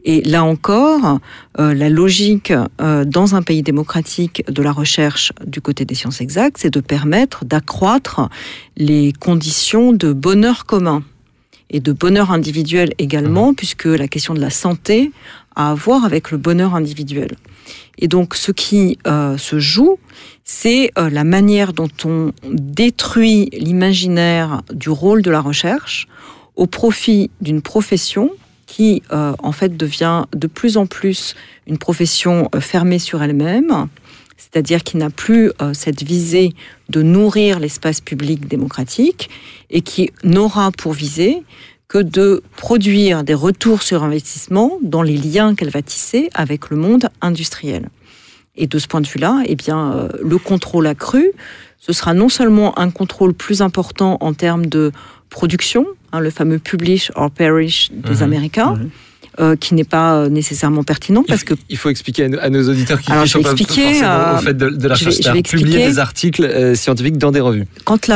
[0.04, 1.20] Et là encore,
[1.60, 6.22] euh, la logique euh, dans un pays démocratique de la recherche du côté des sciences
[6.22, 8.30] exactes, c'est de permettre d'accroître
[8.78, 11.04] les conditions de bonheur commun
[11.70, 13.56] et de bonheur individuel également, mmh.
[13.56, 15.12] puisque la question de la santé
[15.56, 17.36] a à voir avec le bonheur individuel.
[17.98, 19.98] Et donc, ce qui euh, se joue,
[20.44, 26.08] c'est la manière dont on détruit l'imaginaire du rôle de la recherche
[26.56, 28.30] au profit d'une profession
[28.68, 33.88] qui euh, en fait devient de plus en plus une profession euh, fermée sur elle-même,
[34.38, 36.54] c'est-à-dire qui n'a plus euh, cette visée
[36.90, 39.30] de nourrir l'espace public démocratique
[39.72, 41.44] et qui n'aura pour visée
[41.88, 46.78] que de produire des retours sur investissement dans les liens qu'elle va tisser avec le
[46.78, 47.90] monde industriel.
[48.56, 51.32] Et de ce point de vue-là, eh bien, euh, le contrôle accru,
[51.80, 54.92] ce sera non seulement un contrôle plus important en termes de
[55.30, 58.22] production, hein, le fameux publish or perish des Mhm.
[58.24, 58.90] Américains, Mhm.
[59.40, 62.50] euh, qui n'est pas euh, nécessairement pertinent parce que Il faut expliquer à nos, à
[62.50, 65.26] nos auditeurs qui ne vais pas euh, au fait de, de la je vais- recherche,
[65.28, 67.66] je vais c'est-à-dire publier des articles euh, scientifiques dans des revues.
[67.86, 68.10] quand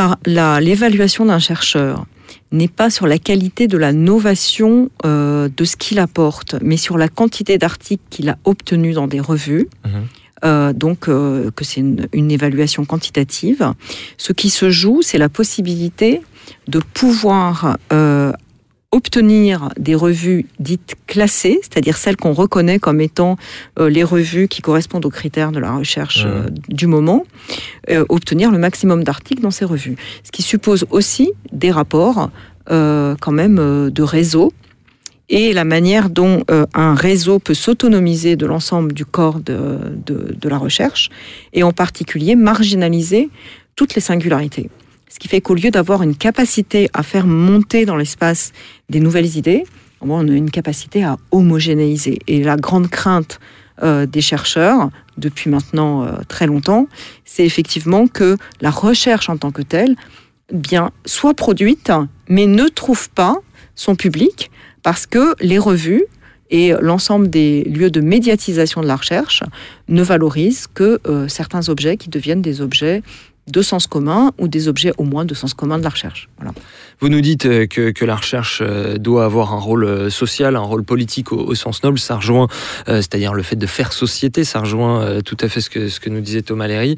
[0.60, 2.06] l'évaluation d'un chercheur
[2.52, 7.08] n'est pas sur la qualité de la novation de ce qu'il apporte, mais sur la
[7.08, 10.74] quantité d'articles qu'il a obtenus dans des revues, Mhm.
[10.74, 13.74] donc que c'est une, une évaluation quantitative,
[14.18, 16.22] ce qui se joue, c'est la possibilité
[16.68, 18.32] de pouvoir euh,
[18.94, 23.38] obtenir des revues dites classées, c'est-à-dire celles qu'on reconnaît comme étant
[23.80, 27.24] euh, les revues qui correspondent aux critères de la recherche euh, du moment,
[27.90, 29.96] euh, obtenir le maximum d'articles dans ces revues.
[30.26, 32.30] Ce qui suppose aussi des rapports
[32.68, 34.54] quand même de réseau
[35.30, 39.58] et la manière dont un réseau peut s'autonomiser de l'ensemble du corps de,
[40.06, 41.10] de- de la recherche
[41.54, 43.30] et en particulier marginaliser
[43.76, 44.70] toutes les singularités.
[45.12, 48.54] Ce qui fait qu'au lieu d'avoir une capacité à faire monter dans l'espace
[48.90, 49.66] des nouvelles idées,
[50.00, 52.20] on a une capacité à homogénéiser.
[52.28, 53.42] Et la grande crainte
[53.84, 56.88] euh, des chercheurs, depuis maintenant euh, très longtemps,
[57.26, 59.98] c'est effectivement que la recherche en tant que telle
[60.54, 61.92] bien, soit produite,
[62.30, 63.36] mais ne trouve pas
[63.76, 64.50] son public
[64.82, 66.06] parce que les revues
[66.52, 69.44] et l'ensemble des lieux de médiatisation de la recherche
[69.88, 73.04] ne valorisent que euh, certains objets qui deviennent des objets
[73.48, 76.30] de sens commun ou des objets au moins de sens commun de la recherche.
[76.38, 76.54] Voilà.
[77.02, 80.56] Vous nous dites euh, que, que la recherche euh, doit avoir un rôle euh, social,
[80.56, 81.98] un rôle politique au, sens noble.
[81.98, 82.48] Ça rejoint,
[82.88, 86.10] c'est-à-dire le fait de faire société, ça rejoint tout à fait ce que, ce que
[86.10, 86.96] nous disait Thomas Léry.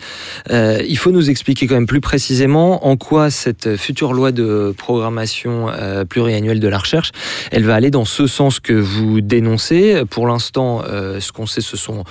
[0.50, 5.68] Il faut nous expliquer quand même plus précisément en quoi cette future loi de programmation
[6.08, 7.12] pluriannuelle de la recherche,
[7.52, 10.04] elle va aller dans ce sens que vous dénoncez.
[10.10, 12.04] Pour l'instant, ce qu'on sait, ce sont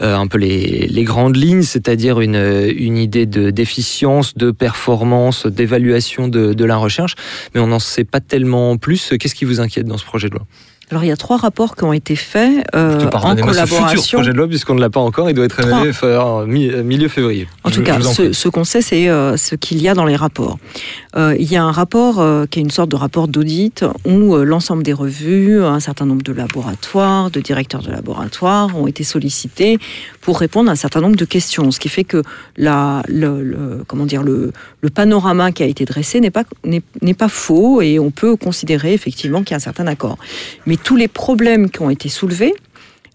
[0.00, 6.52] un peu les, grandes lignes, c'est-à-dire une, une idée de d'efficience, de performance, d'évaluation de,
[6.52, 7.14] de la recherche
[7.54, 9.12] mais on n'en sait pas tellement plus.
[9.18, 10.46] Qu'est-ce qui vous inquiète dans ce projet de loi?
[10.90, 13.76] Alors il y a trois rapports qui ont été faits euh, en pardonnez-moi, ce futur
[13.76, 14.18] collaboration.
[14.18, 17.08] projet de loi, puisqu'on ne l'a pas encore, il doit être évalué fin- mi- milieu
[17.08, 17.46] février.
[17.64, 19.94] En Je- tout cas, en ce, ce qu'on sait, c'est euh, ce qu'il y a
[19.94, 20.58] dans les rapports.
[21.16, 24.34] Euh, il y a un rapport euh, qui est une sorte de rapport d'audit où
[24.34, 29.04] euh, l'ensemble des revues, un certain nombre de laboratoires, de directeurs de laboratoires ont été
[29.04, 29.78] sollicités
[30.22, 31.70] pour répondre à un certain nombre de questions.
[31.70, 32.22] Ce qui fait que
[32.56, 36.82] la, le, le- comment dire, le, le panorama qui a été dressé n'est pas, n'est,
[37.02, 40.16] n'est pas faux et on peut considérer effectivement qu'il y a un certain accord.
[40.66, 42.54] Mais tous les problèmes qui ont été soulevés,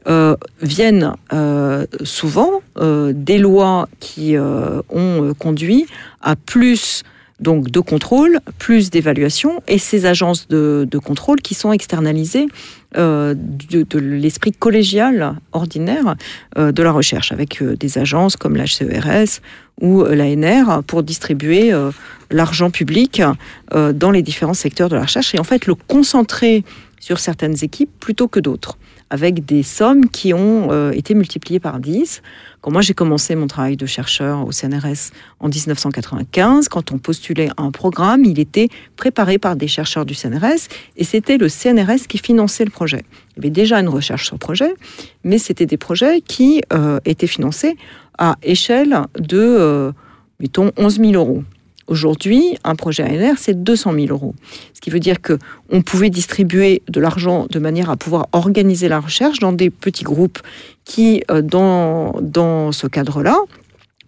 [0.06, 5.86] euh, viennent euh, souvent euh, des lois qui ont conduit
[6.22, 7.04] à plus
[7.40, 12.48] donc de contrôle, plus d'évaluation, et ces agences de, contrôle qui sont externalisées
[12.96, 16.16] de, l'esprit collégial ordinaire
[16.56, 19.42] de la recherche, avec des agences comme l'HCERS
[19.82, 21.74] ou euh, l'ANR pour distribuer
[22.30, 23.22] l'argent public
[23.72, 25.34] dans les différents secteurs de la recherche.
[25.34, 26.64] Et en fait le concentrer
[27.04, 28.78] sur certaines équipes plutôt que d'autres
[29.10, 32.22] avec des sommes qui ont euh, été multipliées par 10.
[32.62, 35.12] Quand moi j'ai commencé mon travail de chercheur au CNRS
[35.42, 40.70] en 1995, quand on postulait un programme, il était préparé par des chercheurs du CNRS
[40.96, 43.04] et c'était le CNRS qui finançait le projet.
[43.32, 44.74] Il y avait déjà une recherche sur projet,
[45.26, 47.76] mais c'était des projets qui euh, étaient financés
[48.18, 49.92] à échelle de, euh,
[50.40, 51.44] mettons, 11 000 euros.
[51.88, 54.36] Aujourd'hui, un projet ANR, c'est 200 000 euros.
[54.74, 55.38] Ce qui veut dire que
[55.70, 60.04] on pouvait distribuer de l'argent de manière à pouvoir organiser la recherche dans des petits
[60.04, 60.40] groupes
[60.86, 63.38] qui, euh, dans, dans ce cadre-là,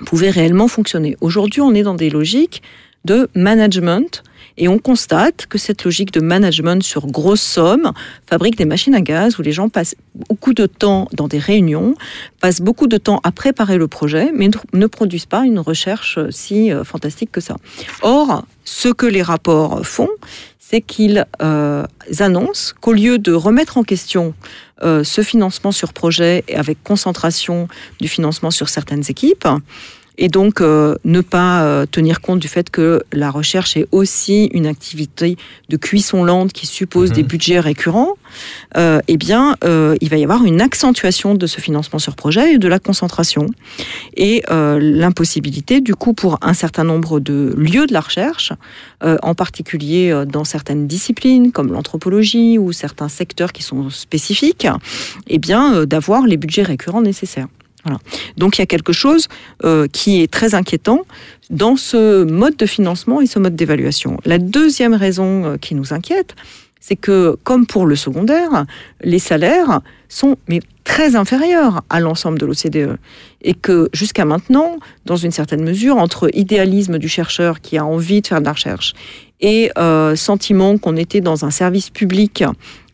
[0.05, 1.17] pouvaient réellement fonctionner.
[1.21, 2.61] Aujourd'hui, on est dans des logiques
[3.03, 4.23] de management
[4.57, 7.91] et on constate que cette logique de management sur grosse somme
[8.27, 9.95] fabrique des machines à gaz où les gens passent
[10.29, 11.95] beaucoup de temps dans des réunions,
[12.39, 16.71] passent beaucoup de temps à préparer le projet, mais ne- produisent pas une recherche si
[16.71, 17.57] euh, fantastique que ça.
[18.01, 20.09] Or, ce que les rapports font,
[20.59, 21.83] c'est qu'ils euh,
[22.19, 24.33] annoncent qu'au lieu de remettre en question
[24.83, 27.67] euh, ce financement sur projet et avec concentration
[27.99, 29.47] du financement sur certaines équipes,
[30.17, 34.45] et donc euh, ne pas euh, tenir compte du fait que la recherche est aussi
[34.53, 35.37] une activité
[35.69, 38.13] de cuisson lente qui suppose des budgets récurrents,
[38.77, 42.53] euh, eh bien, euh, il va y avoir une accentuation de ce financement sur projet
[42.53, 43.47] et de la concentration
[44.15, 48.53] et euh, l'impossibilité, du coup, pour un certain nombre de lieux de la recherche,
[49.03, 54.67] euh, en particulier dans certaines disciplines comme l'anthropologie ou certains secteurs qui sont spécifiques,
[55.27, 57.47] eh bien, d'avoir les budgets récurrents nécessaires.
[57.85, 57.99] Voilà.
[58.35, 59.27] Donc il y a quelque chose
[59.63, 61.01] euh, qui est très inquiétant
[61.51, 64.19] dans ce mode de financement et ce mode d'évaluation.
[64.25, 66.35] La deuxième raison euh, qui nous inquiète,
[66.79, 68.65] c'est que, comme pour le secondaire,
[69.01, 72.97] les salaires sont mais très inférieurs à l'ensemble de l'OCDE.
[73.41, 78.21] Et que jusqu'à maintenant, dans une certaine mesure, entre idéalisme du chercheur qui a envie
[78.21, 78.93] de faire de la recherche
[79.41, 82.43] et euh, sentiment qu'on était dans un service public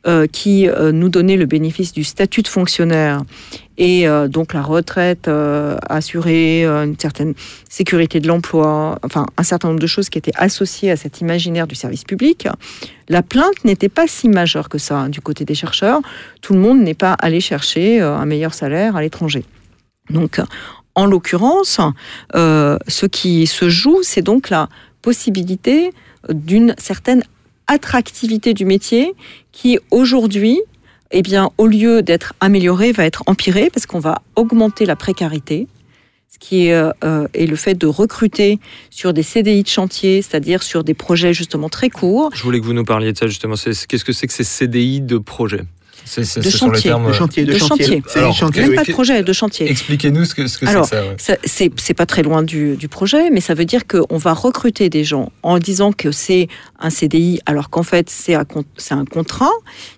[0.08, 3.22] euh, qui euh, nous donnait le bénéfice du statut de fonctionnaire
[3.78, 5.30] et euh, donc la retraite
[5.88, 7.36] assurée, une certaine
[7.70, 11.68] sécurité de l'emploi, enfin un certain nombre de choses qui étaient associées à cet imaginaire
[11.68, 12.48] du service public.
[13.10, 16.00] La plainte n'était pas si majeure que ça du côté des chercheurs.
[16.42, 19.46] Tout le monde n'est pas allé chercher un meilleur salaire à l'étranger.
[20.10, 20.42] Donc,
[20.96, 21.80] en l'occurrence,
[22.34, 24.68] ce qui se joue, c'est donc la
[25.04, 25.94] possibilité
[26.30, 27.24] d'une certaine
[27.72, 29.14] attractivité du métier
[29.54, 30.62] qui aujourd'hui,
[31.12, 35.68] eh bien, au lieu d'être améliorée, va être empirée parce qu'on va augmenter la précarité
[36.30, 40.64] ce qui est, euh, est, le fait de recruter sur des CDI de chantier, c'est-à-dire
[40.64, 42.30] sur des projets justement très courts.
[42.34, 43.56] Je voulais que vous nous parliez de ça justement.
[43.56, 45.64] Qu'est-ce que c'est que ces CDI de projet
[46.06, 46.92] c'est, de, chantier.
[46.92, 47.46] de chantier.
[47.46, 48.02] De, chantier.
[48.62, 49.70] Même pas de projet, de chantier.
[49.70, 51.36] Expliquez-nous ce que, ce que c'est ça.
[51.44, 55.04] C'est, pas très loin du, du, projet, mais ça veut dire qu'on va recruter des
[55.04, 56.48] gens en disant que c'est
[56.80, 58.46] un CDI, alors qu'en fait c'est un,
[58.78, 59.52] c'est un contrat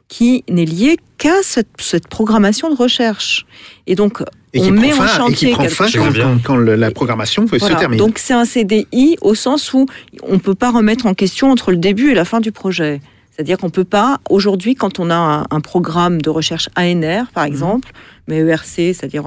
[0.08, 3.46] qui n'est lié qu'à cette, cette, programmation de recherche.
[3.88, 4.24] Et donc
[4.56, 7.98] on met en chantier et qui prend fin quand, quand, la programmation se termine.
[7.98, 9.86] Donc c'est un CDI au sens où
[10.24, 13.02] on ne peut pas remettre en question entre le début et la fin du projet.
[13.34, 17.46] C'est-à-dire qu'on ne peut pas, aujourd'hui, quand on a un, programme de recherche ANR, par
[17.46, 17.52] mhm.
[17.52, 17.92] exemple,
[18.28, 19.24] mais ERC, c'est-à-dire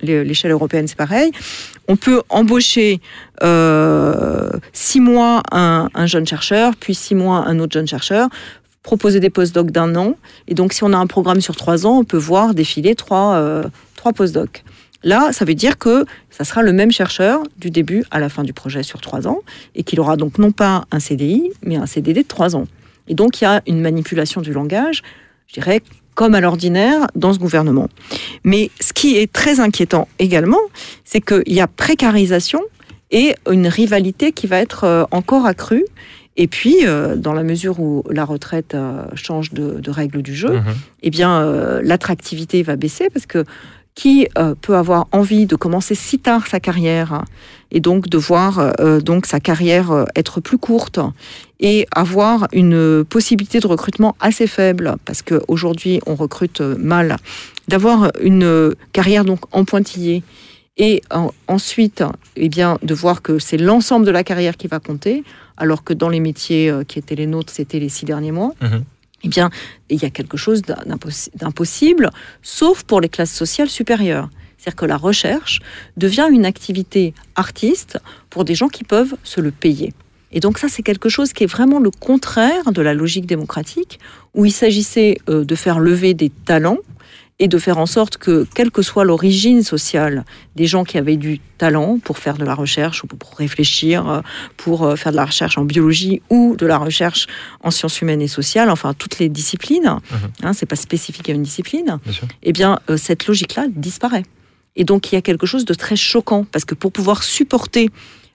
[0.00, 1.32] l'échelle européenne, c'est pareil,
[1.88, 3.00] on peut embaucher
[3.42, 8.28] euh, six mois un, jeune chercheur, puis six mois un autre jeune chercheur,
[8.84, 10.14] proposer des post-docs d'un an.
[10.46, 13.34] Et donc, si on a un programme sur trois ans, on peut voir défiler trois,
[13.34, 13.64] euh,
[13.96, 14.62] trois post-docs.
[15.02, 18.44] Là, ça veut dire que ça sera le même chercheur du début à la fin
[18.44, 19.40] du projet sur trois ans,
[19.74, 22.66] et qu'il aura donc non pas un CDI, mais un CDD de trois ans.
[23.08, 25.02] Et donc, il y a une manipulation du langage,
[25.46, 25.80] je dirais,
[26.14, 27.88] comme à l'ordinaire dans ce gouvernement.
[28.42, 30.60] Mais ce qui est très inquiétant également,
[31.04, 32.62] c'est qu'il y a précarisation
[33.10, 35.84] et une rivalité qui va être euh, encore accrue.
[36.38, 40.58] Et puis, euh, dans la mesure où la retraite euh, change de, règle du jeu,
[40.58, 40.64] mmh
[41.02, 43.44] eh bien, l'attractivité va baisser parce que
[43.96, 47.24] qui euh, peut avoir envie de commencer si tard sa carrière
[47.72, 51.00] et donc de voir euh, donc sa carrière euh, être plus courte
[51.58, 57.16] et avoir une possibilité de recrutement assez faible parce qu'aujourd'hui on recrute mal,
[57.68, 60.22] d'avoir une carrière donc en pointillé
[60.76, 61.00] et
[61.48, 62.04] ensuite
[62.36, 65.24] eh bien de voir que c'est l'ensemble de la carrière qui va compter
[65.56, 68.52] alors que dans les métiers qui étaient les nôtres c'était les six derniers mois.
[68.60, 68.76] Mmh
[69.22, 69.50] eh bien,
[69.88, 72.10] il y a quelque chose d'impossible,
[72.42, 74.28] sauf pour les classes sociales supérieures.
[74.58, 75.60] C'est-à-dire que la recherche
[75.96, 77.98] devient une activité artiste
[78.30, 79.94] pour des gens qui peuvent se le payer.
[80.32, 84.00] Et donc ça, c'est quelque chose qui est vraiment le contraire de la logique démocratique,
[84.34, 86.78] où il s'agissait euh, de faire lever des talents
[87.38, 91.18] et de faire en sorte que, quelle que soit l'origine sociale des gens qui avaient
[91.18, 94.20] du talent pour faire de la recherche ou pour réfléchir, euh,
[94.56, 97.26] pour euh, faire de la recherche en biologie ou de la recherche
[97.62, 100.18] en sciences humaines et sociales, enfin toutes les disciplines, mhm.
[100.44, 101.98] hein, c'est pas spécifique à une discipline,
[102.42, 104.24] eh bien euh, cette logique-là disparaît.
[104.74, 107.90] Et donc il y a quelque chose de très choquant parce que pour pouvoir supporter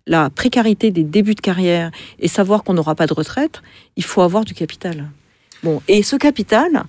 [0.07, 3.61] la précarité des débuts de carrière et savoir qu'on n'aura pas de retraite,
[3.95, 5.09] il faut avoir du capital.
[5.63, 6.85] Bon, et ce capital,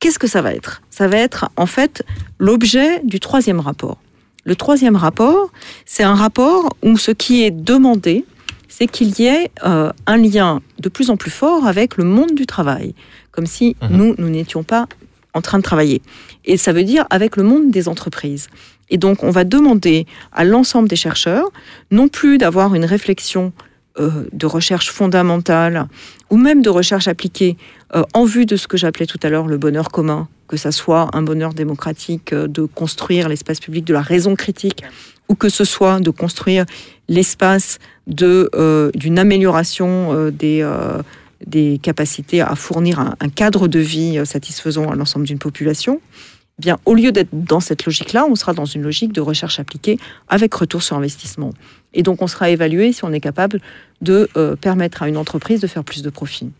[0.00, 0.82] Qu'est-ce que ça va être?
[0.90, 2.04] Ça va être en fait
[2.38, 3.98] l'objet du troisième rapport.
[4.44, 5.50] Le troisième rapport,
[5.84, 8.24] c'est un rapport où ce qui est demandé,
[8.68, 12.34] c'est qu'il y ait euh, un lien de plus en plus fort avec le monde
[12.34, 12.94] du travail,
[13.32, 13.96] comme si mhm.
[13.96, 14.86] nous, nous n'étions pas
[15.34, 16.00] en train de travailler.
[16.44, 18.48] Et ça veut dire avec le monde des entreprises.
[18.88, 21.50] Et donc, on va demander à l'ensemble des chercheurs,
[21.90, 23.52] non plus d'avoir une réflexion
[23.98, 25.88] euh, de recherche fondamentale
[26.30, 27.56] ou même de recherche appliquée
[27.96, 30.70] euh, en vue de ce que j'appelais tout à l'heure le bonheur commun, que ça
[30.70, 34.82] soit un bonheur démocratique euh, de construire l'espace public de la raison critique
[35.28, 36.64] ou que ce soit de construire
[37.08, 45.40] l'espace d'une amélioration des capacités à fournir un, cadre de vie satisfaisant à l'ensemble d'une
[45.40, 46.00] population,
[46.58, 49.60] eh bien, au lieu d'être dans cette logique-là, on sera dans une logique de recherche
[49.60, 51.50] appliquée avec retour sur investissement.
[51.92, 53.60] Et donc, on sera évalué si on est capable
[54.00, 56.50] de euh, permettre à une entreprise de faire plus de profit.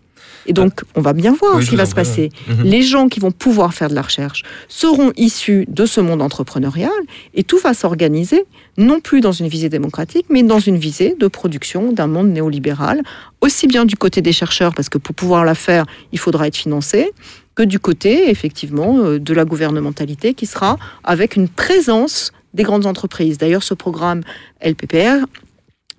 [0.46, 2.31] Et donc, on va bien voir ce qui va se passer.
[2.49, 2.62] Mhm.
[2.62, 6.90] Les gens qui vont pouvoir faire de la recherche seront issus de ce monde entrepreneurial
[7.35, 8.44] et tout va s'organiser
[8.79, 13.02] non plus dans une visée démocratique, mais dans une visée de production d'un monde néolibéral,
[13.40, 16.56] aussi bien du côté des chercheurs, parce que pour pouvoir la faire, il faudra être
[16.56, 17.13] financé,
[17.54, 22.87] que du côté, effectivement, euh, de la gouvernementalité qui sera avec une présence des grandes
[22.87, 23.38] entreprises.
[23.38, 24.23] D'ailleurs, ce programme
[24.60, 25.27] LPPR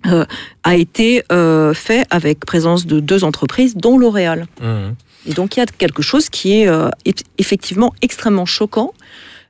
[0.06, 0.24] euh,
[0.62, 4.46] a été euh, fait avec présence de deux entreprises, dont L'Oréal.
[4.60, 4.90] Mmh.
[5.26, 6.88] Et donc il y a quelque chose qui est euh,
[7.36, 8.94] effectivement extrêmement choquant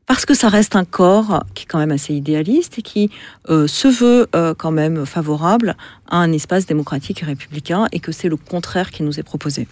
[0.07, 3.11] parce que ça reste un corps qui est quand même assez idéaliste et qui
[3.47, 4.27] se veut
[4.57, 5.77] quand même favorable
[6.09, 9.69] à un espace démocratique et républicain et que c'est le contraire qui nous est proposé.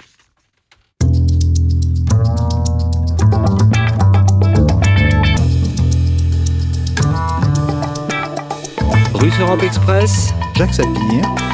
[9.27, 10.95] Russe Europe Express, Jacques Sapir,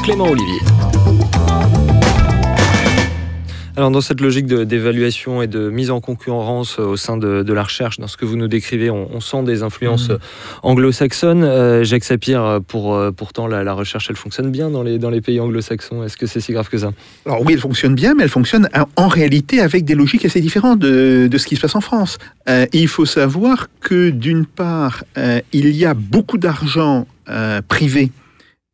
[0.03, 0.59] Clément Olivier.
[3.75, 7.63] Alors dans cette logique d'évaluation et de mise en concurrence euh, au sein de, la
[7.63, 10.17] recherche, dans ce que vous nous décrivez, on, sent des influences mmh.
[10.61, 11.43] anglo-saxonnes.
[11.43, 15.21] Euh, Jacques Sapir, pour, euh, pourtant la, recherche, elle fonctionne bien dans les, dans les
[15.21, 16.03] pays anglo-saxons.
[16.03, 16.91] Est-ce que c'est si grave que ça?
[17.25, 20.77] Alors oui, elle fonctionne bien, mais elle fonctionne en réalité avec des logiques assez différentes
[20.77, 22.19] de, de ce qui se passe en France.
[22.71, 25.03] il faut savoir que d'une part,
[25.53, 27.07] il y a beaucoup d'argent
[27.67, 28.11] privé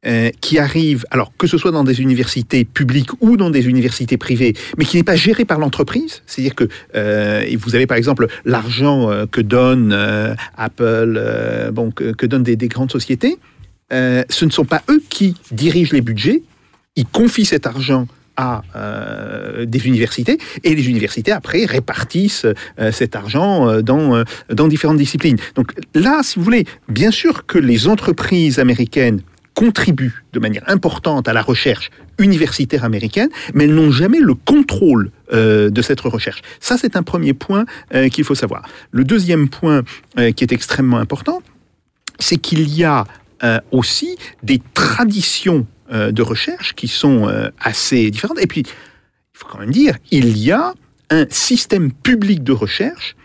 [0.06, 4.16] euh, qui arrive, alors que ce soit dans des universités publiques ou dans des universités
[4.16, 6.22] privées, mais qui n'est pas géré par l'entreprise.
[6.26, 9.92] C'est-à-dire que euh, vous avez par exemple l'argent euh, que donne
[10.56, 13.40] Apple, bon, que, que donnent des, des, grandes sociétés.
[13.92, 16.44] ce ne sont pas eux qui dirigent les budgets.
[16.96, 18.08] Ils confient cet argent
[18.40, 18.64] à
[19.66, 22.46] des universités et les universités après répartissent
[22.92, 25.38] cet argent dans, dans différentes disciplines.
[25.56, 29.22] Donc là, si vous voulez, bien sûr que les entreprises américaines
[29.60, 35.12] contribuent de manière importante à la recherche universitaire américaine, mais elles n'ont jamais le contrôle
[35.34, 36.42] euh, de cette recherche.
[36.62, 38.64] Ça, c'est un premier point euh, qu'il faut savoir.
[38.92, 39.84] Le deuxième point
[40.18, 41.42] euh, qui est extrêmement important,
[42.20, 43.06] c'est qu'il y a
[43.72, 47.28] aussi des traditions de recherche qui sont
[47.60, 48.40] assez différentes.
[48.42, 48.68] Et puis, il
[49.34, 50.74] faut quand même dire, il y a
[51.10, 53.16] un système public de recherche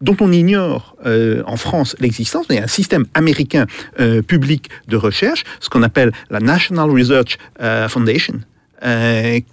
[0.00, 3.66] dont on ignore euh, en France l'existence, mais un système américain
[4.00, 8.40] euh, public de recherche, ce qu'on appelle la National Research euh, Foundation,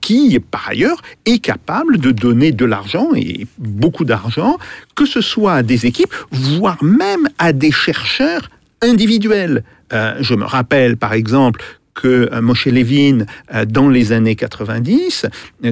[0.02, 4.58] qui, par ailleurs, est capable de donner de l'argent, et beaucoup d'argent,
[4.96, 8.50] que ce soit à des équipes, voire même à des chercheurs
[8.82, 9.64] individuels.
[9.92, 11.64] je me rappelle, par exemple,
[11.94, 13.26] que Moshe Levin,
[13.68, 15.28] dans les années 90,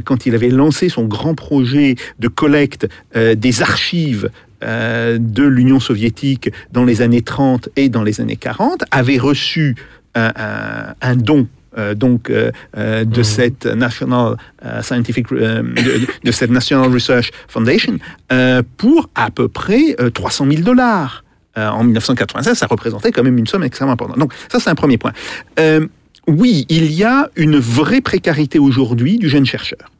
[0.05, 4.29] quand il avait lancé son grand projet de collecte des archives
[4.63, 9.75] euh, de l'Union soviétique dans les années 30 et dans les années 40 avait reçu
[10.13, 11.47] un, don
[11.79, 13.23] euh, donc euh, de mmh.
[13.23, 14.37] cette National
[14.81, 17.97] Scientific de, cette National Research Foundation
[18.77, 21.23] pour à peu près 300 000 dollars.
[21.55, 24.19] En 1996 ça représentait quand même une somme extrêmement importante.
[24.19, 25.13] Donc ça c'est un premier point
[26.31, 29.91] oui il y a une vraie précarité aujourd'hui du jeune chercheur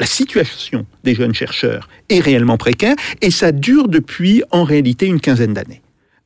[0.00, 5.20] la situation des jeunes chercheurs est réellement précaire et ça dure depuis en réalité une
[5.20, 5.82] quinzaine d'années.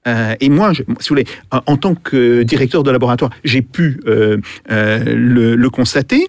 [0.07, 4.01] Euh, et moi, je, si vous voulez, en, tant que directeur de laboratoire, j'ai pu
[4.07, 4.39] euh,
[4.71, 6.29] euh, le, constater.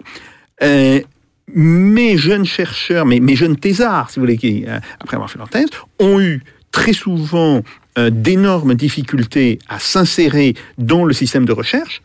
[1.54, 4.66] mes jeunes chercheurs, mes, jeunes thésards, si vous voulez,
[5.00, 5.68] après avoir fait leur thèse,
[5.98, 7.62] ont eu très souvent
[7.96, 12.02] d'énormes difficultés à s'insérer dans le système de recherche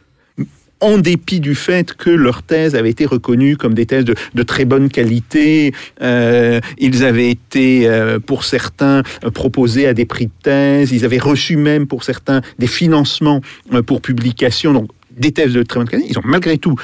[0.81, 4.65] en dépit du fait que leurs thèses avaient été reconnues comme des thèses de, très
[4.65, 5.73] bonne qualité.
[6.01, 9.03] Euh, ils avaient été, euh, pour certains,
[9.33, 10.91] proposés à des prix de thèse.
[10.91, 13.41] Ils avaient reçu même, pour certains, des financements
[13.73, 14.73] euh, pour publication.
[14.73, 16.09] Donc, des thèses de très bonne qualité.
[16.11, 16.75] Ils ont malgré tout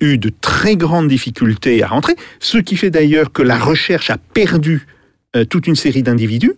[0.00, 4.16] eu de très grandes difficultés à rentrer, ce qui fait d'ailleurs que la recherche a
[4.16, 4.86] perdu
[5.50, 6.54] toute une série d'individus.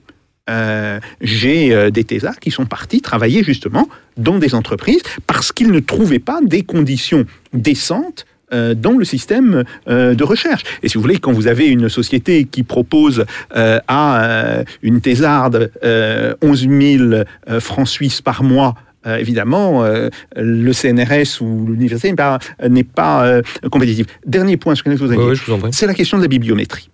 [0.49, 5.73] Euh, j'ai euh, des thésards qui sont partis travailler justement dans des entreprises parce qu'ils
[5.73, 10.63] ne trouvaient pas des conditions décentes euh, dans le système de recherche.
[10.85, 16.69] Et si vous voulez, quand vous avez une société qui propose à une thésarde 11
[16.69, 18.75] 000 francs suisses par mois
[19.19, 19.85] évidemment,
[20.37, 22.15] le CNRS ou l'université
[22.69, 23.41] n'est pas,
[23.71, 24.07] compétitif.
[24.27, 26.91] Dernier point, ce que je vous dire, c'est la question de la bibliométrie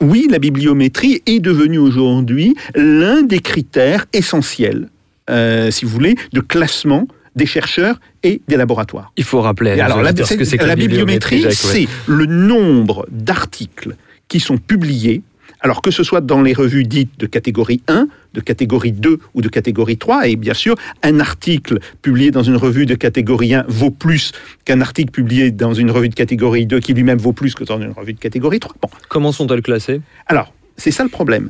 [0.00, 4.88] oui, la bibliométrie est devenue aujourd'hui l'un des critères essentiels,
[5.30, 9.12] euh, si vous voulez, de classement des chercheurs et des laboratoires.
[9.16, 9.80] Il faut rappeler.
[9.80, 13.96] alors, la, ce que c'est la, bibliométrie, c'est le nombre d'articles
[14.28, 15.22] qui sont publiés
[15.64, 19.40] alors que ce soit dans les revues dites de catégorie 1, de catégorie 2 ou
[19.40, 23.64] de catégorie 3, et bien sûr, un article publié dans une revue de catégorie 1
[23.66, 24.32] vaut plus
[24.66, 27.80] qu'un article publié dans une revue de catégorie 2 qui lui-même vaut plus que dans
[27.80, 28.76] une revue de catégorie 3.
[28.82, 28.88] Bon.
[29.08, 30.02] Comment sont-elles classées?
[30.26, 31.48] Alors, c'est ça le problème.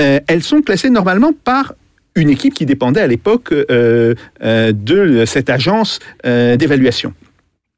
[0.00, 1.74] Euh, elles sont classées normalement par
[2.14, 7.14] une équipe qui dépendait à l'époque euh, euh, de cette agence d'évaluation.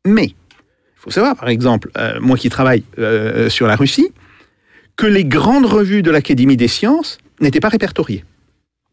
[0.06, 0.34] Mais, il
[0.96, 2.84] faut savoir, par exemple, moi qui travaille
[3.48, 4.10] sur la Russie,
[4.96, 8.24] que les grandes revues de l'Académie des sciences n'étaient pas répertoriées.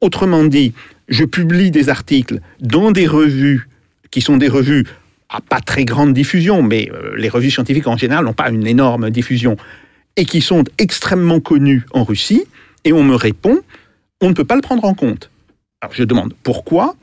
[0.02, 0.74] Autrement dit,
[1.08, 3.68] je publie des articles dans des revues
[4.12, 4.86] qui sont des revues
[5.30, 8.66] à pas très grande diffusion, mais euh, les revues scientifiques en général n'ont pas une
[8.66, 9.58] énorme diffusion.
[10.16, 12.43] et qui sont extrêmement connus en Russie,
[12.84, 13.60] et on me répond,
[14.20, 15.30] on ne peut pas le prendre en compte.
[15.82, 16.95] Alors je demande pourquoi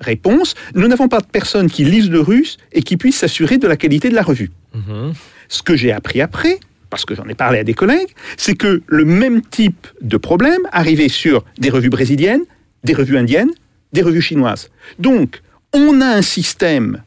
[0.00, 3.66] Réponse, nous n'avons pas de personnes qui lisent le russe et qui puissent s'assurer de
[3.66, 4.50] la qualité de la revue.
[4.74, 5.12] Mhm.
[5.48, 6.60] Ce que j'ai appris après,
[6.90, 10.60] parce que j'en ai parlé à des collègues, c'est que le même type de problème
[10.72, 12.42] arrivait sur des revues brésiliennes,
[12.84, 13.50] des revues indiennes,
[13.92, 14.70] des revues chinoises.
[14.98, 17.02] Donc, on a un système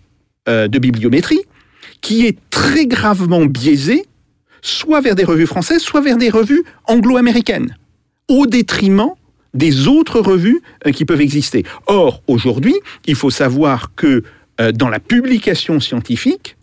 [0.47, 1.41] euh, de bibliométrie
[2.01, 4.05] qui est très gravement biaisé,
[4.61, 7.75] soit vers des revues françaises, soit vers des revues anglo-américaines,
[8.27, 9.11] au détriment
[9.53, 11.63] des autres revues euh, qui peuvent exister.
[11.87, 12.75] Or, aujourd'hui,
[13.05, 14.23] il faut savoir que
[14.59, 16.55] euh, dans la publication scientifique,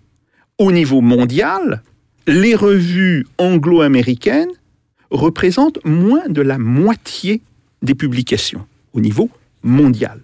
[0.59, 1.83] au niveau mondial,
[2.29, 4.51] les revues anglo-américaines
[5.11, 7.41] représentent moins de la moitié
[7.83, 9.31] des publications au niveau
[9.63, 10.21] mondial.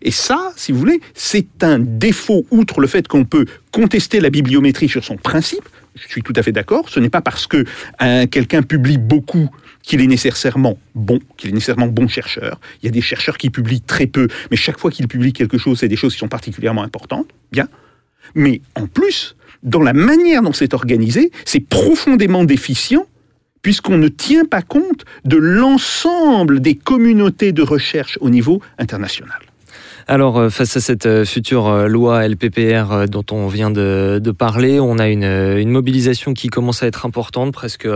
[0.00, 4.30] Et ça, si vous voulez, c'est un défaut, outre le fait qu'on peut contester la
[4.30, 7.64] bibliométrie sur son principe, je suis tout à fait d'accord, ce n'est pas parce que
[8.00, 9.50] euh, quelqu'un publie beaucoup
[9.82, 12.58] qu'il est nécessairement bon, qu'il est nécessairement bon chercheur.
[12.82, 15.58] Il y a des chercheurs qui publient très peu, mais chaque fois qu'ils publient quelque
[15.58, 17.68] chose, c'est des choses qui sont particulièrement importantes, bien.
[18.34, 23.06] Mais en plus, dans la manière dont c'est organisé, c'est profondément déficient
[23.62, 29.40] puisqu'on ne tient pas compte de l'ensemble des communautés de recherche au niveau international.
[30.06, 34.78] Alors, euh, face à cette euh, future euh, loi LPPR dont on vient de, parler,
[34.80, 37.88] on a une, mobilisation qui commence à être importante, presque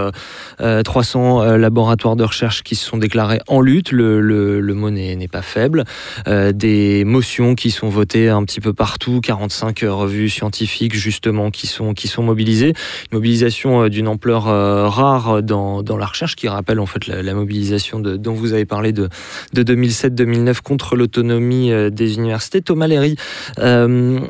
[0.58, 5.84] 300 laboratoires de recherche qui se sont déclarés en lutte, le, mot n'est pas faible,
[6.26, 11.94] des motions qui sont votées un petit peu partout, 45 revues scientifiques justement qui sont,
[12.22, 12.68] mobilisées,
[13.12, 18.32] une mobilisation d'une ampleur rare dans, la recherche qui rappelle en fait la, mobilisation dont
[18.32, 19.08] vous avez parlé de,
[19.52, 22.62] de 2007-2009 contre l'autonomie des universités.
[22.62, 23.16] Thomas Léry,
[23.58, 24.20] euh,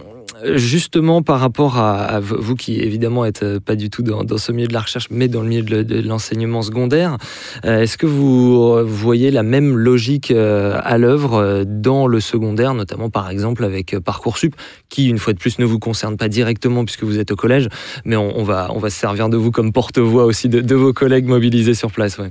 [0.54, 4.68] justement par rapport à, vous qui évidemment êtes euh, pas du tout dans, ce milieu
[4.68, 7.18] de la recherche, mais dans le milieu de, l'enseignement secondaire,
[7.64, 13.30] euh, est-ce que vous voyez la même logique à l'œuvre dans le secondaire, notamment par
[13.30, 14.54] exemple avec Parcoursup,
[14.88, 17.68] qui une fois de plus ne vous concerne pas directement puisque vous êtes au collège,
[18.04, 21.26] mais on, va, on va se servir de vous comme porte-voix aussi de, vos collègues
[21.26, 22.18] mobilisés sur place.
[22.18, 22.30] Ouais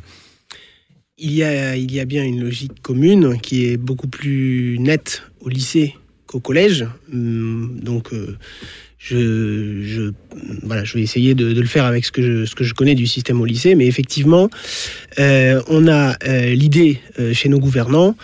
[1.17, 5.23] il y, a, il y a bien une logique commune qui est beaucoup plus nette
[5.41, 5.95] au lycée
[6.27, 6.85] qu'au collège.
[7.11, 8.37] Hum, donc, euh,
[8.99, 10.11] je, je,
[10.63, 12.93] voilà, je vais essayer de, le faire avec ce que, je, ce que je connais
[12.93, 13.73] du système au lycée.
[13.73, 14.49] Mais effectivement,
[15.17, 16.99] euh, on a euh, l'idée
[17.33, 18.15] chez nos gouvernants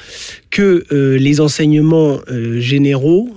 [0.51, 2.19] que les enseignements
[2.57, 3.35] généraux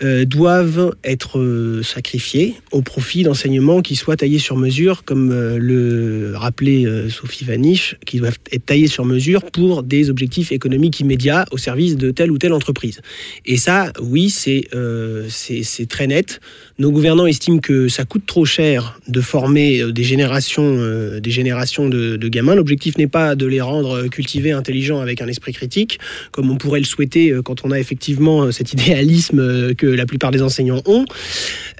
[0.00, 5.58] euh, doivent être euh, sacrifiés au profit d'enseignements qui soient taillés sur mesure, comme euh,
[5.58, 11.44] le rappelait Sophie Vanish, qui doivent être taillés sur mesure pour des objectifs économiques immédiats
[11.50, 13.02] au service de telle ou telle entreprise.
[13.44, 14.66] Et ça, oui, c'est
[15.28, 16.40] c'est très net.
[16.78, 20.78] Nos gouvernants estiment que ça coûte trop cher de former des générations,
[21.20, 22.54] des générations de, de gamins.
[22.54, 25.98] L'objectif n'est pas de les rendre cultivés, intelligents, avec un esprit critique,
[26.30, 30.42] comme on pourrait le souhaiter quand on a effectivement cet idéalisme que la plupart des
[30.42, 31.04] enseignants ont.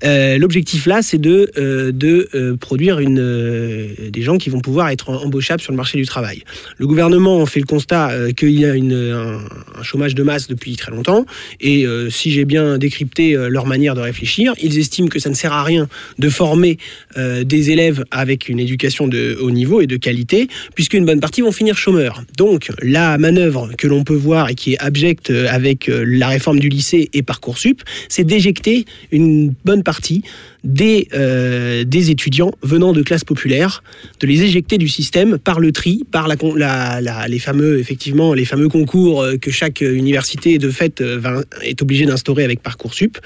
[0.05, 4.89] Euh, l'objectif là, c'est de, euh, de euh, produire une, des gens qui vont pouvoir
[4.89, 6.43] être embauchables sur le marché du travail.
[6.79, 10.91] Le gouvernement fait le constat qu'il y a une, un, chômage de masse depuis très
[10.91, 11.27] longtemps,
[11.61, 15.53] et si j'ai bien décrypté leur manière de réfléchir, ils estiment que ça ne sert
[15.53, 15.89] à rien
[16.19, 16.79] de former
[17.17, 21.53] des élèves avec une éducation de haut niveau et de qualité, puisqu'une bonne partie vont
[21.53, 22.23] finir chômeurs.
[22.37, 26.69] Donc la manœuvre que l'on peut voir et qui est abjecte avec la réforme du
[26.69, 30.23] lycée et Parcoursup, c'est d'éjecter une bonne partie
[30.65, 33.83] des, euh, des étudiants venant de classes populaires,
[34.21, 39.23] de les éjecter du système par le tri, par les fameux effectivement les fameux concours
[39.23, 43.19] euh, que chaque université de fait euh, est obligée d'instaurer avec parcoursup.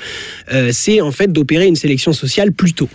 [0.73, 2.89] c'est en fait d'opérer une sélection sociale plus tôt.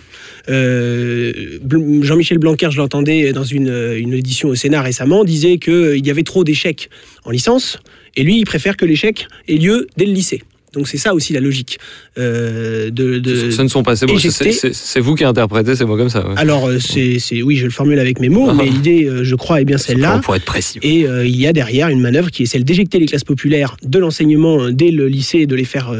[0.48, 6.24] Jean-Michel Blanquer, je l'entendais dans une, une édition au Sénat récemment, disait qu'il y avait
[6.24, 6.90] trop d'échecs
[7.24, 7.78] en licence,
[8.16, 10.42] et lui, il préfère que l'échec ait lieu dès le lycée.
[10.72, 11.78] Donc c'est ça aussi la logique.
[12.18, 15.96] Euh, de, de, ce ne sont pas ces mots, c'est vous qui interprétez ces mots
[15.96, 16.24] comme ça.
[16.36, 19.60] Alors euh, c'est oui, je le formule avec mes mots, mais l'idée, euh, je crois,
[19.60, 20.20] est bien celle-là.
[20.22, 20.78] Pour être précis.
[20.82, 23.98] Et il y a derrière une manœuvre qui est celle d'éjecter les classes populaires de
[23.98, 25.92] l'enseignement dès le lycée et de les faire.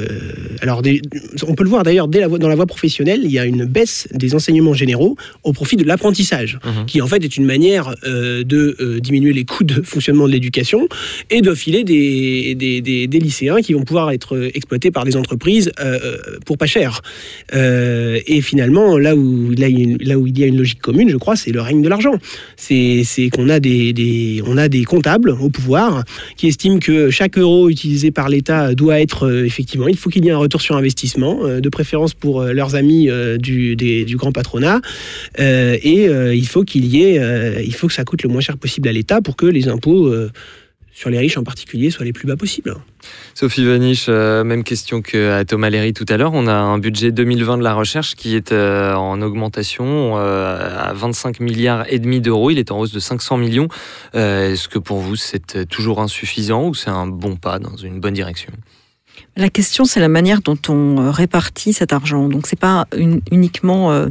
[0.60, 0.82] alors
[1.46, 4.08] on peut le voir d'ailleurs dès dans la voie professionnelle, il y a une baisse
[4.12, 6.86] des enseignements généraux au profit de l'apprentissage, mhm.
[6.86, 10.88] qui en fait est une manière de diminuer les coûts de fonctionnement de l'éducation
[11.30, 15.16] et de filer des, des, des, des lycéens qui vont pouvoir être exploitées par des
[15.16, 15.72] entreprises
[16.46, 17.02] pour pas cher.
[17.52, 19.68] et finalement, là où, là,
[20.18, 22.14] où il y a une logique commune, je crois, c'est le règne de l'argent.
[22.56, 26.04] C'est qu'on a des, on a des comptables au pouvoir
[26.36, 30.28] qui estiment que chaque euro utilisé par l'État doit être effectivement, il faut qu'il y
[30.28, 33.08] ait un retour sur investissement, de préférence pour leurs amis
[33.38, 34.80] du, du grand patronat.
[35.38, 38.88] et il faut qu'il y ait, il faut que ça coûte le moins cher possible
[38.88, 40.30] à l'État pour que les impôts euh,
[40.92, 42.76] sur les riches en particulier soient les plus bas possibles.
[43.34, 46.32] Sophie Vaniche, euh, même question que Thomas Léry tout à l'heure.
[46.34, 51.40] On a un budget 2020 de la recherche qui est euh, en augmentation à 25
[51.40, 52.50] milliards et demi d'euros.
[52.50, 53.68] Il est en hausse de 500 millions.
[54.12, 58.14] Est-ce que pour vous c'est toujours insuffisant ou c'est un bon pas dans une bonne
[58.14, 58.52] direction?
[59.36, 62.28] La question, c'est la manière dont on répartit cet argent.
[62.28, 62.86] Donc, c'est pas
[63.30, 64.08] uniquement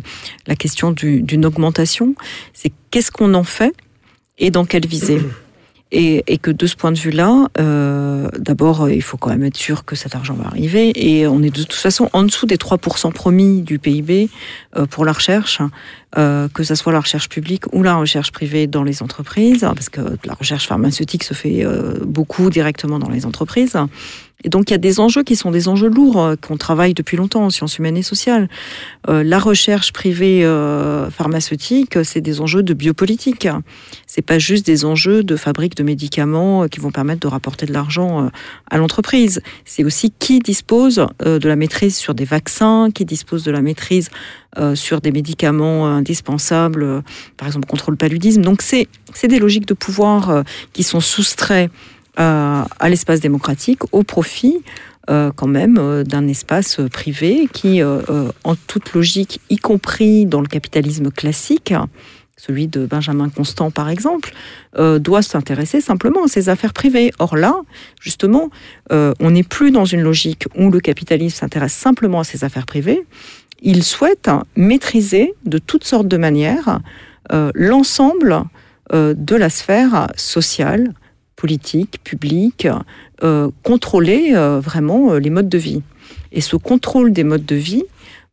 [0.47, 2.15] la question d'une augmentation,
[2.53, 3.73] c'est qu'est-ce qu'on en fait
[4.37, 5.21] et dans quelle visée?
[5.91, 9.57] Et, et, que de ce point de vue-là, euh, d'abord, il faut quand même être
[9.57, 10.93] sûr que cet argent va arriver.
[10.95, 14.29] Et on est de toute façon en dessous des 3% promis du PIB
[14.77, 15.59] euh, pour la recherche,
[16.17, 19.89] euh, que ce soit la recherche publique ou la recherche privée dans les entreprises, parce
[19.89, 23.77] que la recherche pharmaceutique se fait euh, beaucoup directement dans les entreprises.
[24.43, 26.93] Et donc il y a des enjeux qui sont des enjeux lourds euh, qu'on travaille
[26.93, 28.49] depuis longtemps en sciences humaines et sociales.
[29.09, 33.47] Euh, la recherche privée euh, pharmaceutique, c'est des enjeux de biopolitique.
[34.07, 37.73] C'est pas juste des enjeux de fabrique de médicaments qui vont permettre de rapporter de
[37.73, 38.29] l'argent
[38.69, 39.41] à l'entreprise.
[39.65, 44.09] C'est aussi qui dispose de la maîtrise sur des vaccins, qui dispose de la maîtrise
[44.75, 47.03] sur des médicaments indispensables,
[47.37, 48.41] par exemple contre le paludisme.
[48.41, 48.87] Donc c'est
[49.23, 51.71] des logiques de pouvoir qui sont soustraits
[52.19, 54.61] euh, à l'espace démocratique au profit
[55.09, 60.47] euh, quand même euh, d'un espace privé qui, en toute logique, y compris dans le
[60.47, 61.73] capitalisme classique,
[62.35, 64.33] celui de Benjamin Constant par exemple,
[64.77, 67.11] doit s'intéresser simplement à ses affaires privées.
[67.19, 67.55] Or là,
[68.01, 68.49] justement,
[68.89, 73.05] on n'est plus dans une logique où le capitalisme s'intéresse simplement à ses affaires privées.
[73.61, 76.79] Il souhaite maîtriser de toutes sortes de manières
[77.53, 78.43] l'ensemble
[78.91, 80.93] de la sphère sociale,
[81.41, 82.67] politique, publique,
[83.23, 85.81] euh, contrôler euh, vraiment euh, les modes de vie.
[86.31, 87.83] Et ce contrôle des modes de vie,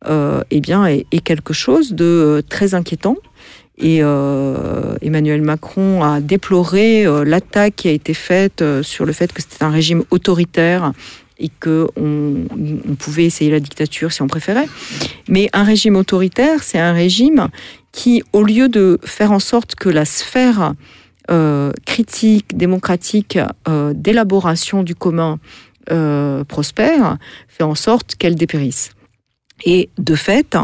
[0.05, 3.17] eh bien, est, quelque chose de très inquiétant.
[3.77, 3.97] Et
[5.01, 9.69] Emmanuel Macron a déploré l'attaque qui a été faite sur le fait que c'était un
[9.69, 10.93] régime autoritaire
[11.37, 14.69] et qu'on on pouvait essayer la dictature si on préférait.
[15.27, 17.49] Mais un régime autoritaire, c'est un régime
[17.91, 20.73] qui, au lieu de faire en sorte que la sphère
[21.85, 25.39] critique, démocratique, euh, d'élaboration du commun
[25.91, 27.17] euh, prospère,
[27.47, 28.91] fait en sorte qu'elle dépérisse.
[29.65, 30.55] Et de fait,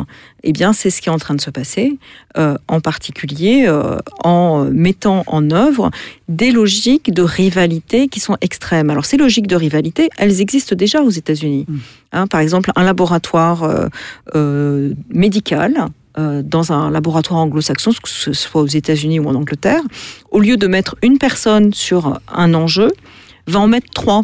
[0.43, 1.97] eh bien, c'est ce qui est en train de se passer,
[2.37, 3.69] en particulier
[4.23, 5.91] en mettant en œuvre
[6.29, 8.89] des logiques de rivalité qui sont extrêmes.
[8.89, 11.65] Alors, ces logiques de rivalité, elles existent déjà aux États-Unis.
[11.67, 11.77] Mmh.
[12.13, 13.89] Hein, par exemple, un laboratoire
[15.09, 19.81] médical euh, dans un laboratoire anglo-saxon, que ce soit aux États-Unis ou en Angleterre,
[20.31, 22.91] au lieu de mettre une personne sur un enjeu,
[23.47, 24.23] va en mettre trois.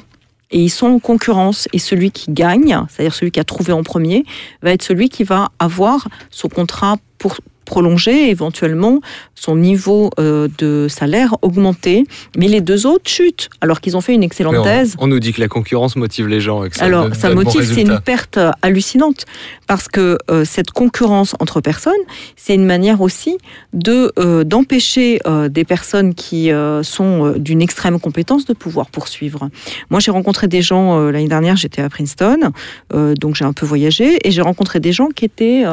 [0.51, 1.67] Et ils sont en concurrence.
[1.73, 4.25] Et celui qui gagne, c'est-à-dire celui qui a trouvé en premier,
[4.61, 9.01] va être celui qui va avoir son contrat pour, prolonger, éventuellement
[9.35, 12.05] son niveau euh, de salaire augmenter.
[12.37, 14.95] Mais les deux autres chutent, alors qu'ils ont fait une excellente thèse.
[14.99, 16.63] On nous dit que la concurrence motive les gens.
[16.71, 19.25] ça alors, ça motive, c'est une perte hallucinante,
[19.67, 21.93] parce que euh, cette concurrence entre personnes,
[22.35, 23.37] c'est une manière aussi
[23.73, 26.49] de euh, d'empêcher des personnes qui
[26.83, 29.49] sont d'une extrême compétence de pouvoir poursuivre.
[29.89, 32.51] Moi, j'ai rencontré des gens l'année dernière, j'étais à Princeton,
[32.93, 35.63] donc j'ai un peu voyagé, et j'ai rencontré des gens qui étaient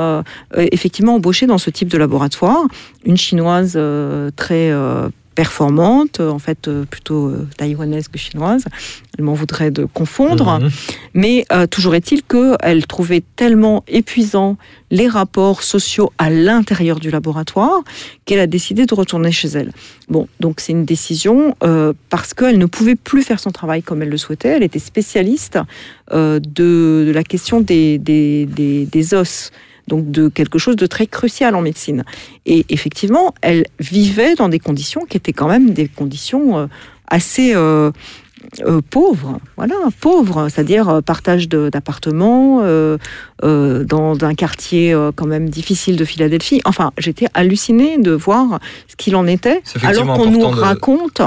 [0.56, 2.64] effectivement embauchés dans ce type de laboratoire,
[3.04, 8.64] une chinoise euh, très euh, performante, en fait euh, plutôt taïwanaise que chinoise.
[9.16, 10.58] Elle m'en voudrait de confondre.
[10.60, 10.70] Mhm.
[11.14, 14.56] Mais toujours est-il qu'elle trouvait tellement épuisant
[14.90, 17.82] les rapports sociaux à l'intérieur du laboratoire
[18.24, 19.72] qu'elle a décidé de retourner chez elle.
[20.08, 21.56] Bon, donc c'est une décision
[22.08, 24.50] parce qu'elle ne pouvait plus faire son travail comme elle le souhaitait.
[24.50, 25.58] Elle était spécialiste
[26.12, 29.50] de, la question des, des, des os
[29.88, 32.04] donc de quelque chose de très crucial en médecine.
[32.46, 36.66] Et effectivement, elle vivait dans des conditions qui étaient quand même des conditions euh,
[37.08, 37.90] assez euh,
[38.60, 42.62] euh, pauvres, voilà, pauvres, c'est-à-dire partage d'appartements
[43.42, 46.60] dans un quartier quand même difficile de Philadelphie.
[46.64, 51.20] Enfin, j'étais hallucinée de voir ce qu'il en était, alors qu'on nous raconte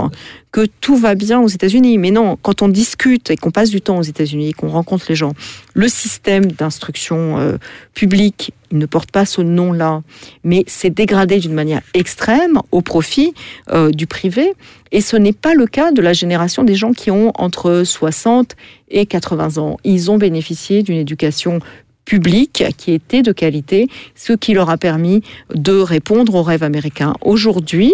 [0.52, 1.98] que tout va bien aux États-Unis.
[1.98, 5.16] Mais non, quand on discute et qu'on passe du temps aux États-Unis, qu'on rencontre les
[5.16, 5.34] gens,
[5.74, 7.58] le système d'instruction euh,
[7.94, 10.02] publique, il ne porte pas ce nom-là,
[10.44, 13.34] mais c'est dégradé d'une manière extrême au profit
[13.72, 14.54] euh, du privé.
[14.92, 18.56] Et ce n'est pas le cas de la génération des gens qui ont entre 60
[18.90, 19.78] et 80 ans.
[19.84, 21.60] Ils ont bénéficié d'une éducation
[22.04, 25.22] publique qui était de qualité, ce qui leur a permis
[25.54, 27.14] de répondre aux rêves américains.
[27.22, 27.94] Aujourd'hui,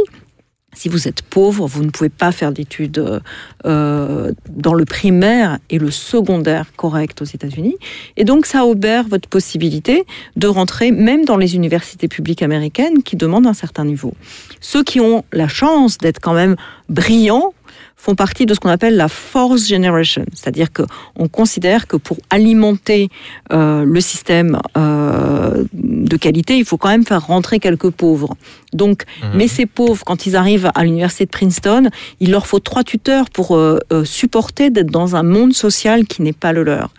[0.74, 3.22] si vous êtes pauvre, vous ne pouvez pas faire d'études
[3.65, 7.76] euh, dans le primaire et le secondaire correct aux États-Unis.
[8.15, 10.05] Et donc, ça obère votre possibilité
[10.36, 14.13] de rentrer même dans les universités publiques américaines qui demandent un certain niveau.
[14.59, 16.55] Ceux qui ont la chance d'être quand même
[16.89, 17.53] brillants
[17.97, 20.84] font partie de ce qu'on appelle la force generation, c'est-à-dire que
[21.15, 23.09] on considère que pour alimenter
[23.51, 28.36] euh, le système euh, de qualité, il faut quand même faire rentrer quelques pauvres.
[28.74, 29.30] Donc, mhm.
[29.36, 31.89] mais ces pauvres, quand ils arrivent à l'université de Princeton,
[32.20, 36.34] il leur faut trois tuteurs pour euh, supporter d'être dans un monde social qui n'est
[36.34, 36.89] pas le leur.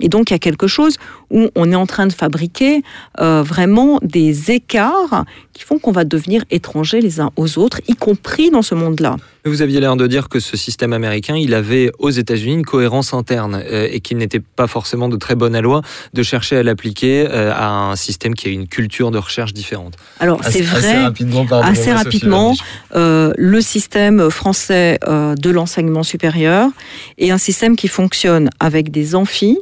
[0.00, 0.96] Et donc, il y a quelque chose
[1.30, 2.82] où on est en train de fabriquer
[3.18, 8.50] vraiment des écarts qui font qu'on va devenir étrangers les uns aux autres, y compris
[8.50, 9.16] dans ce monde-là.
[9.44, 13.14] Vous aviez l'air de dire que ce système américain, il avait aux États-Unis une cohérence
[13.14, 17.26] interne euh, et qu'il n'était pas forcément de très bonne loi de chercher à l'appliquer
[17.28, 19.94] euh, à un système qui a une culture de recherche différente.
[20.20, 22.54] Alors c'est vrai, assez rapidement, assez rapidement
[22.94, 26.70] euh, le système français de l'enseignement supérieur
[27.18, 29.58] est un système qui fonctionne avec des amphis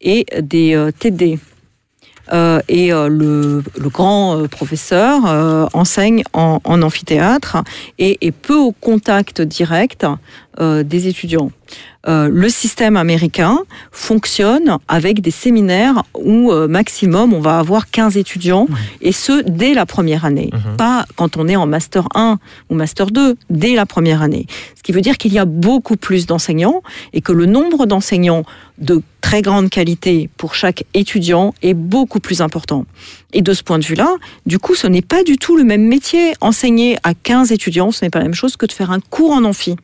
[0.00, 1.38] et des TD.
[2.32, 5.24] Euh, et euh, le, grand euh, professeur
[5.72, 7.58] enseigne en, amphithéâtre
[7.98, 10.06] et est peu au contact direct
[10.60, 11.52] des étudiants.
[12.08, 13.58] Euh, le système américain
[13.92, 18.66] fonctionne avec des séminaires où euh, maximum on va avoir 15 étudiants
[19.02, 20.50] et ce dès la première année.
[20.52, 20.76] Mhm.
[20.76, 22.38] Pas quand on est en master 1
[22.70, 24.46] ou master 2, dès la première année.
[24.74, 26.82] Ce qui veut dire qu'il y a beaucoup plus d'enseignants
[27.12, 28.44] et que le nombre d'enseignants
[28.78, 32.86] de très grande qualité pour chaque étudiant est beaucoup plus important.
[33.34, 34.08] Et de ce point de vue-là,
[34.46, 36.32] du coup, ce n'est pas du tout le même métier.
[36.40, 39.32] Enseigner à 15 étudiants, ce n'est pas la même chose que de faire un cours
[39.32, 39.76] en amphi.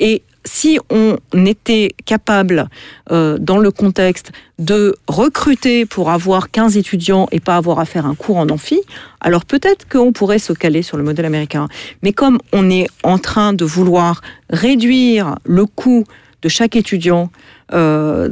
[0.00, 2.68] Et si on était capable,
[3.12, 8.06] euh, dans le contexte, de recruter pour avoir 15 étudiants et pas avoir à faire
[8.06, 8.80] un cours en amphi,
[9.20, 11.68] alors peut-être qu'on pourrait se caler sur le modèle américain.
[12.02, 16.04] Mais comme on est en train de vouloir réduire le coût
[16.42, 17.30] de chaque étudiant
[17.74, 18.30] euh,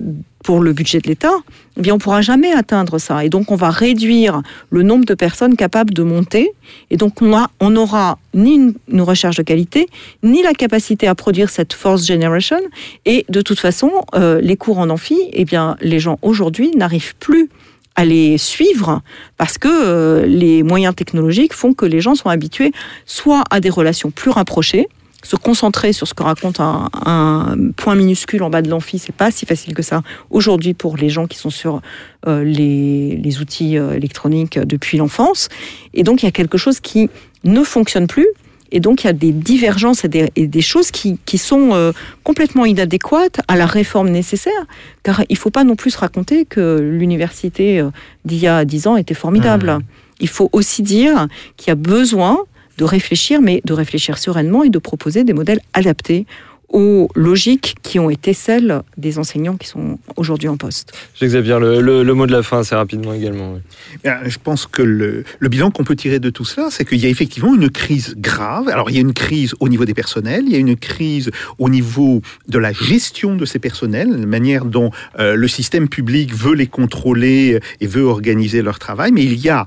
[0.49, 1.35] pour le budget de l'État,
[1.77, 3.23] eh bien on ne pourra jamais atteindre ça.
[3.23, 4.41] Et donc on va réduire
[4.71, 6.53] le nombre de personnes capables de monter.
[6.91, 8.55] Et donc on n'aura ni
[8.89, 9.89] une, recherche de qualité,
[10.23, 12.57] ni la capacité à produire cette force generation.
[13.05, 17.17] Et de toute façon, euh, les cours en amphi, eh bien les gens aujourd'hui n'arrivent
[17.17, 17.51] plus
[17.95, 19.03] à les suivre
[19.37, 22.73] parce que euh, les moyens technologiques font que les gens sont habitués
[23.05, 24.89] soit à des relations plus rapprochées,
[25.29, 26.89] se concentrer sur ce que raconte un,
[27.77, 31.11] point minuscule en bas de l'amphi, c'est pas si facile que ça aujourd'hui pour les
[31.11, 31.83] gens qui sont sur
[32.27, 35.51] euh, les, outils euh, électroniques depuis l'enfance.
[35.93, 37.11] Et donc il y a quelque chose qui
[37.45, 38.27] ne fonctionne plus.
[38.73, 41.93] Et donc il y a des divergences et des, choses qui, sont euh,
[42.25, 44.65] complètement inadéquates à la réforme nécessaire.
[45.03, 47.85] Car il ne faut pas non plus raconter que l'université
[48.25, 49.73] d'il y a dix ans était formidable.
[49.73, 49.83] Mmh.
[50.21, 52.39] Il faut aussi dire qu'il y a besoin
[52.79, 56.27] de réfléchir, mais de réfléchir sereinement et de proposer des modèles adaptés
[56.71, 60.93] aux logiques qui ont été celles des enseignants qui sont aujourd'hui en poste.
[61.15, 63.59] J'exagère le, le, mot de la fin assez rapidement également.
[64.05, 67.07] Je pense que le, le bilan qu'on peut tirer de tout cela, c'est qu'il y
[67.07, 68.69] a effectivement une crise grave.
[68.69, 71.31] Alors il y a une crise au niveau des personnels, il y a une crise
[71.59, 76.35] au niveau de la gestion de ces personnels, la manière dont euh, le système public
[76.35, 79.67] veut les contrôler et veut organiser leur travail, mais il y a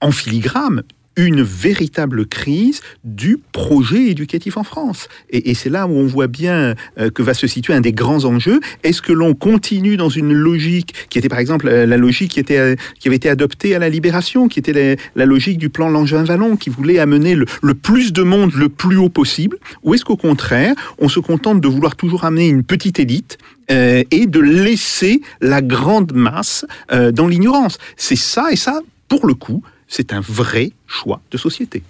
[0.00, 0.84] en filigrane
[1.16, 5.08] une véritable crise du projet éducatif en France.
[5.30, 8.24] Et, c'est là où on voit bien euh, que va se situer un des grands
[8.24, 8.60] enjeux.
[8.84, 12.40] Est-ce que l'on continue dans une logique qui était par exemple euh, la logique qui,
[12.40, 15.90] était, euh, qui avait été adoptée à la Libération, qui était la, logique du plan
[15.90, 20.16] Langevin-Vallon, qui voulait amener le, plus de monde le plus haut possible Ou est-ce qu'au
[20.16, 23.38] contraire, on se contente de vouloir toujours amener une petite élite
[23.68, 27.78] et de laisser la grande masse dans l'ignorance?
[27.96, 31.82] C'est ça, et ça, pour le coup, c'est un vrai choix de société.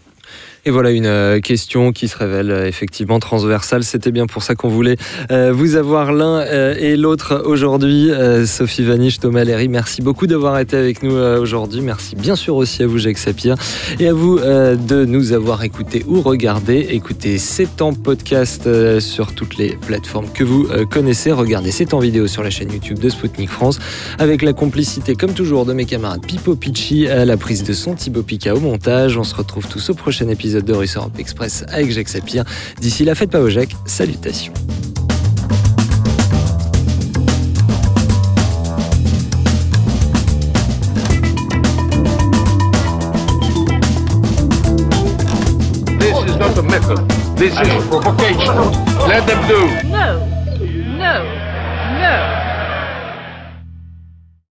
[0.66, 3.82] Et voilà une euh, question qui se révèle euh, effectivement transversale.
[3.82, 4.98] C'était bien pour ça qu'on voulait
[5.30, 8.10] euh, vous avoir l'un et l'autre aujourd'hui.
[8.46, 11.80] Sophie Vaniche, Thomas Léry, merci beaucoup d'avoir été avec nous aujourd'hui.
[11.80, 13.56] Merci bien sûr aussi à vous, Jacques Sapir,
[13.98, 16.88] et à vous de nous avoir écoutés ou regardés.
[16.90, 18.68] Écoutez, c'est en podcast
[19.00, 21.32] sur toutes les plateformes que vous connaissez.
[21.32, 23.78] Regardez, c'est en vidéo sur la chaîne YouTube de Spoutnik France,
[24.18, 27.94] avec la complicité, comme toujours, de mes camarades Pipo Picci à la prise de son,
[27.94, 29.16] Thibaut Pica au montage.
[29.16, 32.44] On se retrouve tous au prochain épisode épisode de Russe Europe Express avec Jacques Sapir.
[32.80, 33.76] D'ici là, faites pas au Jacques.
[33.86, 34.52] Salutations.
[46.00, 46.98] This is not a method.
[47.36, 48.56] This is provocation.
[49.06, 49.88] Let them do.
[49.88, 50.18] No,
[50.98, 51.22] no,
[52.00, 52.39] no.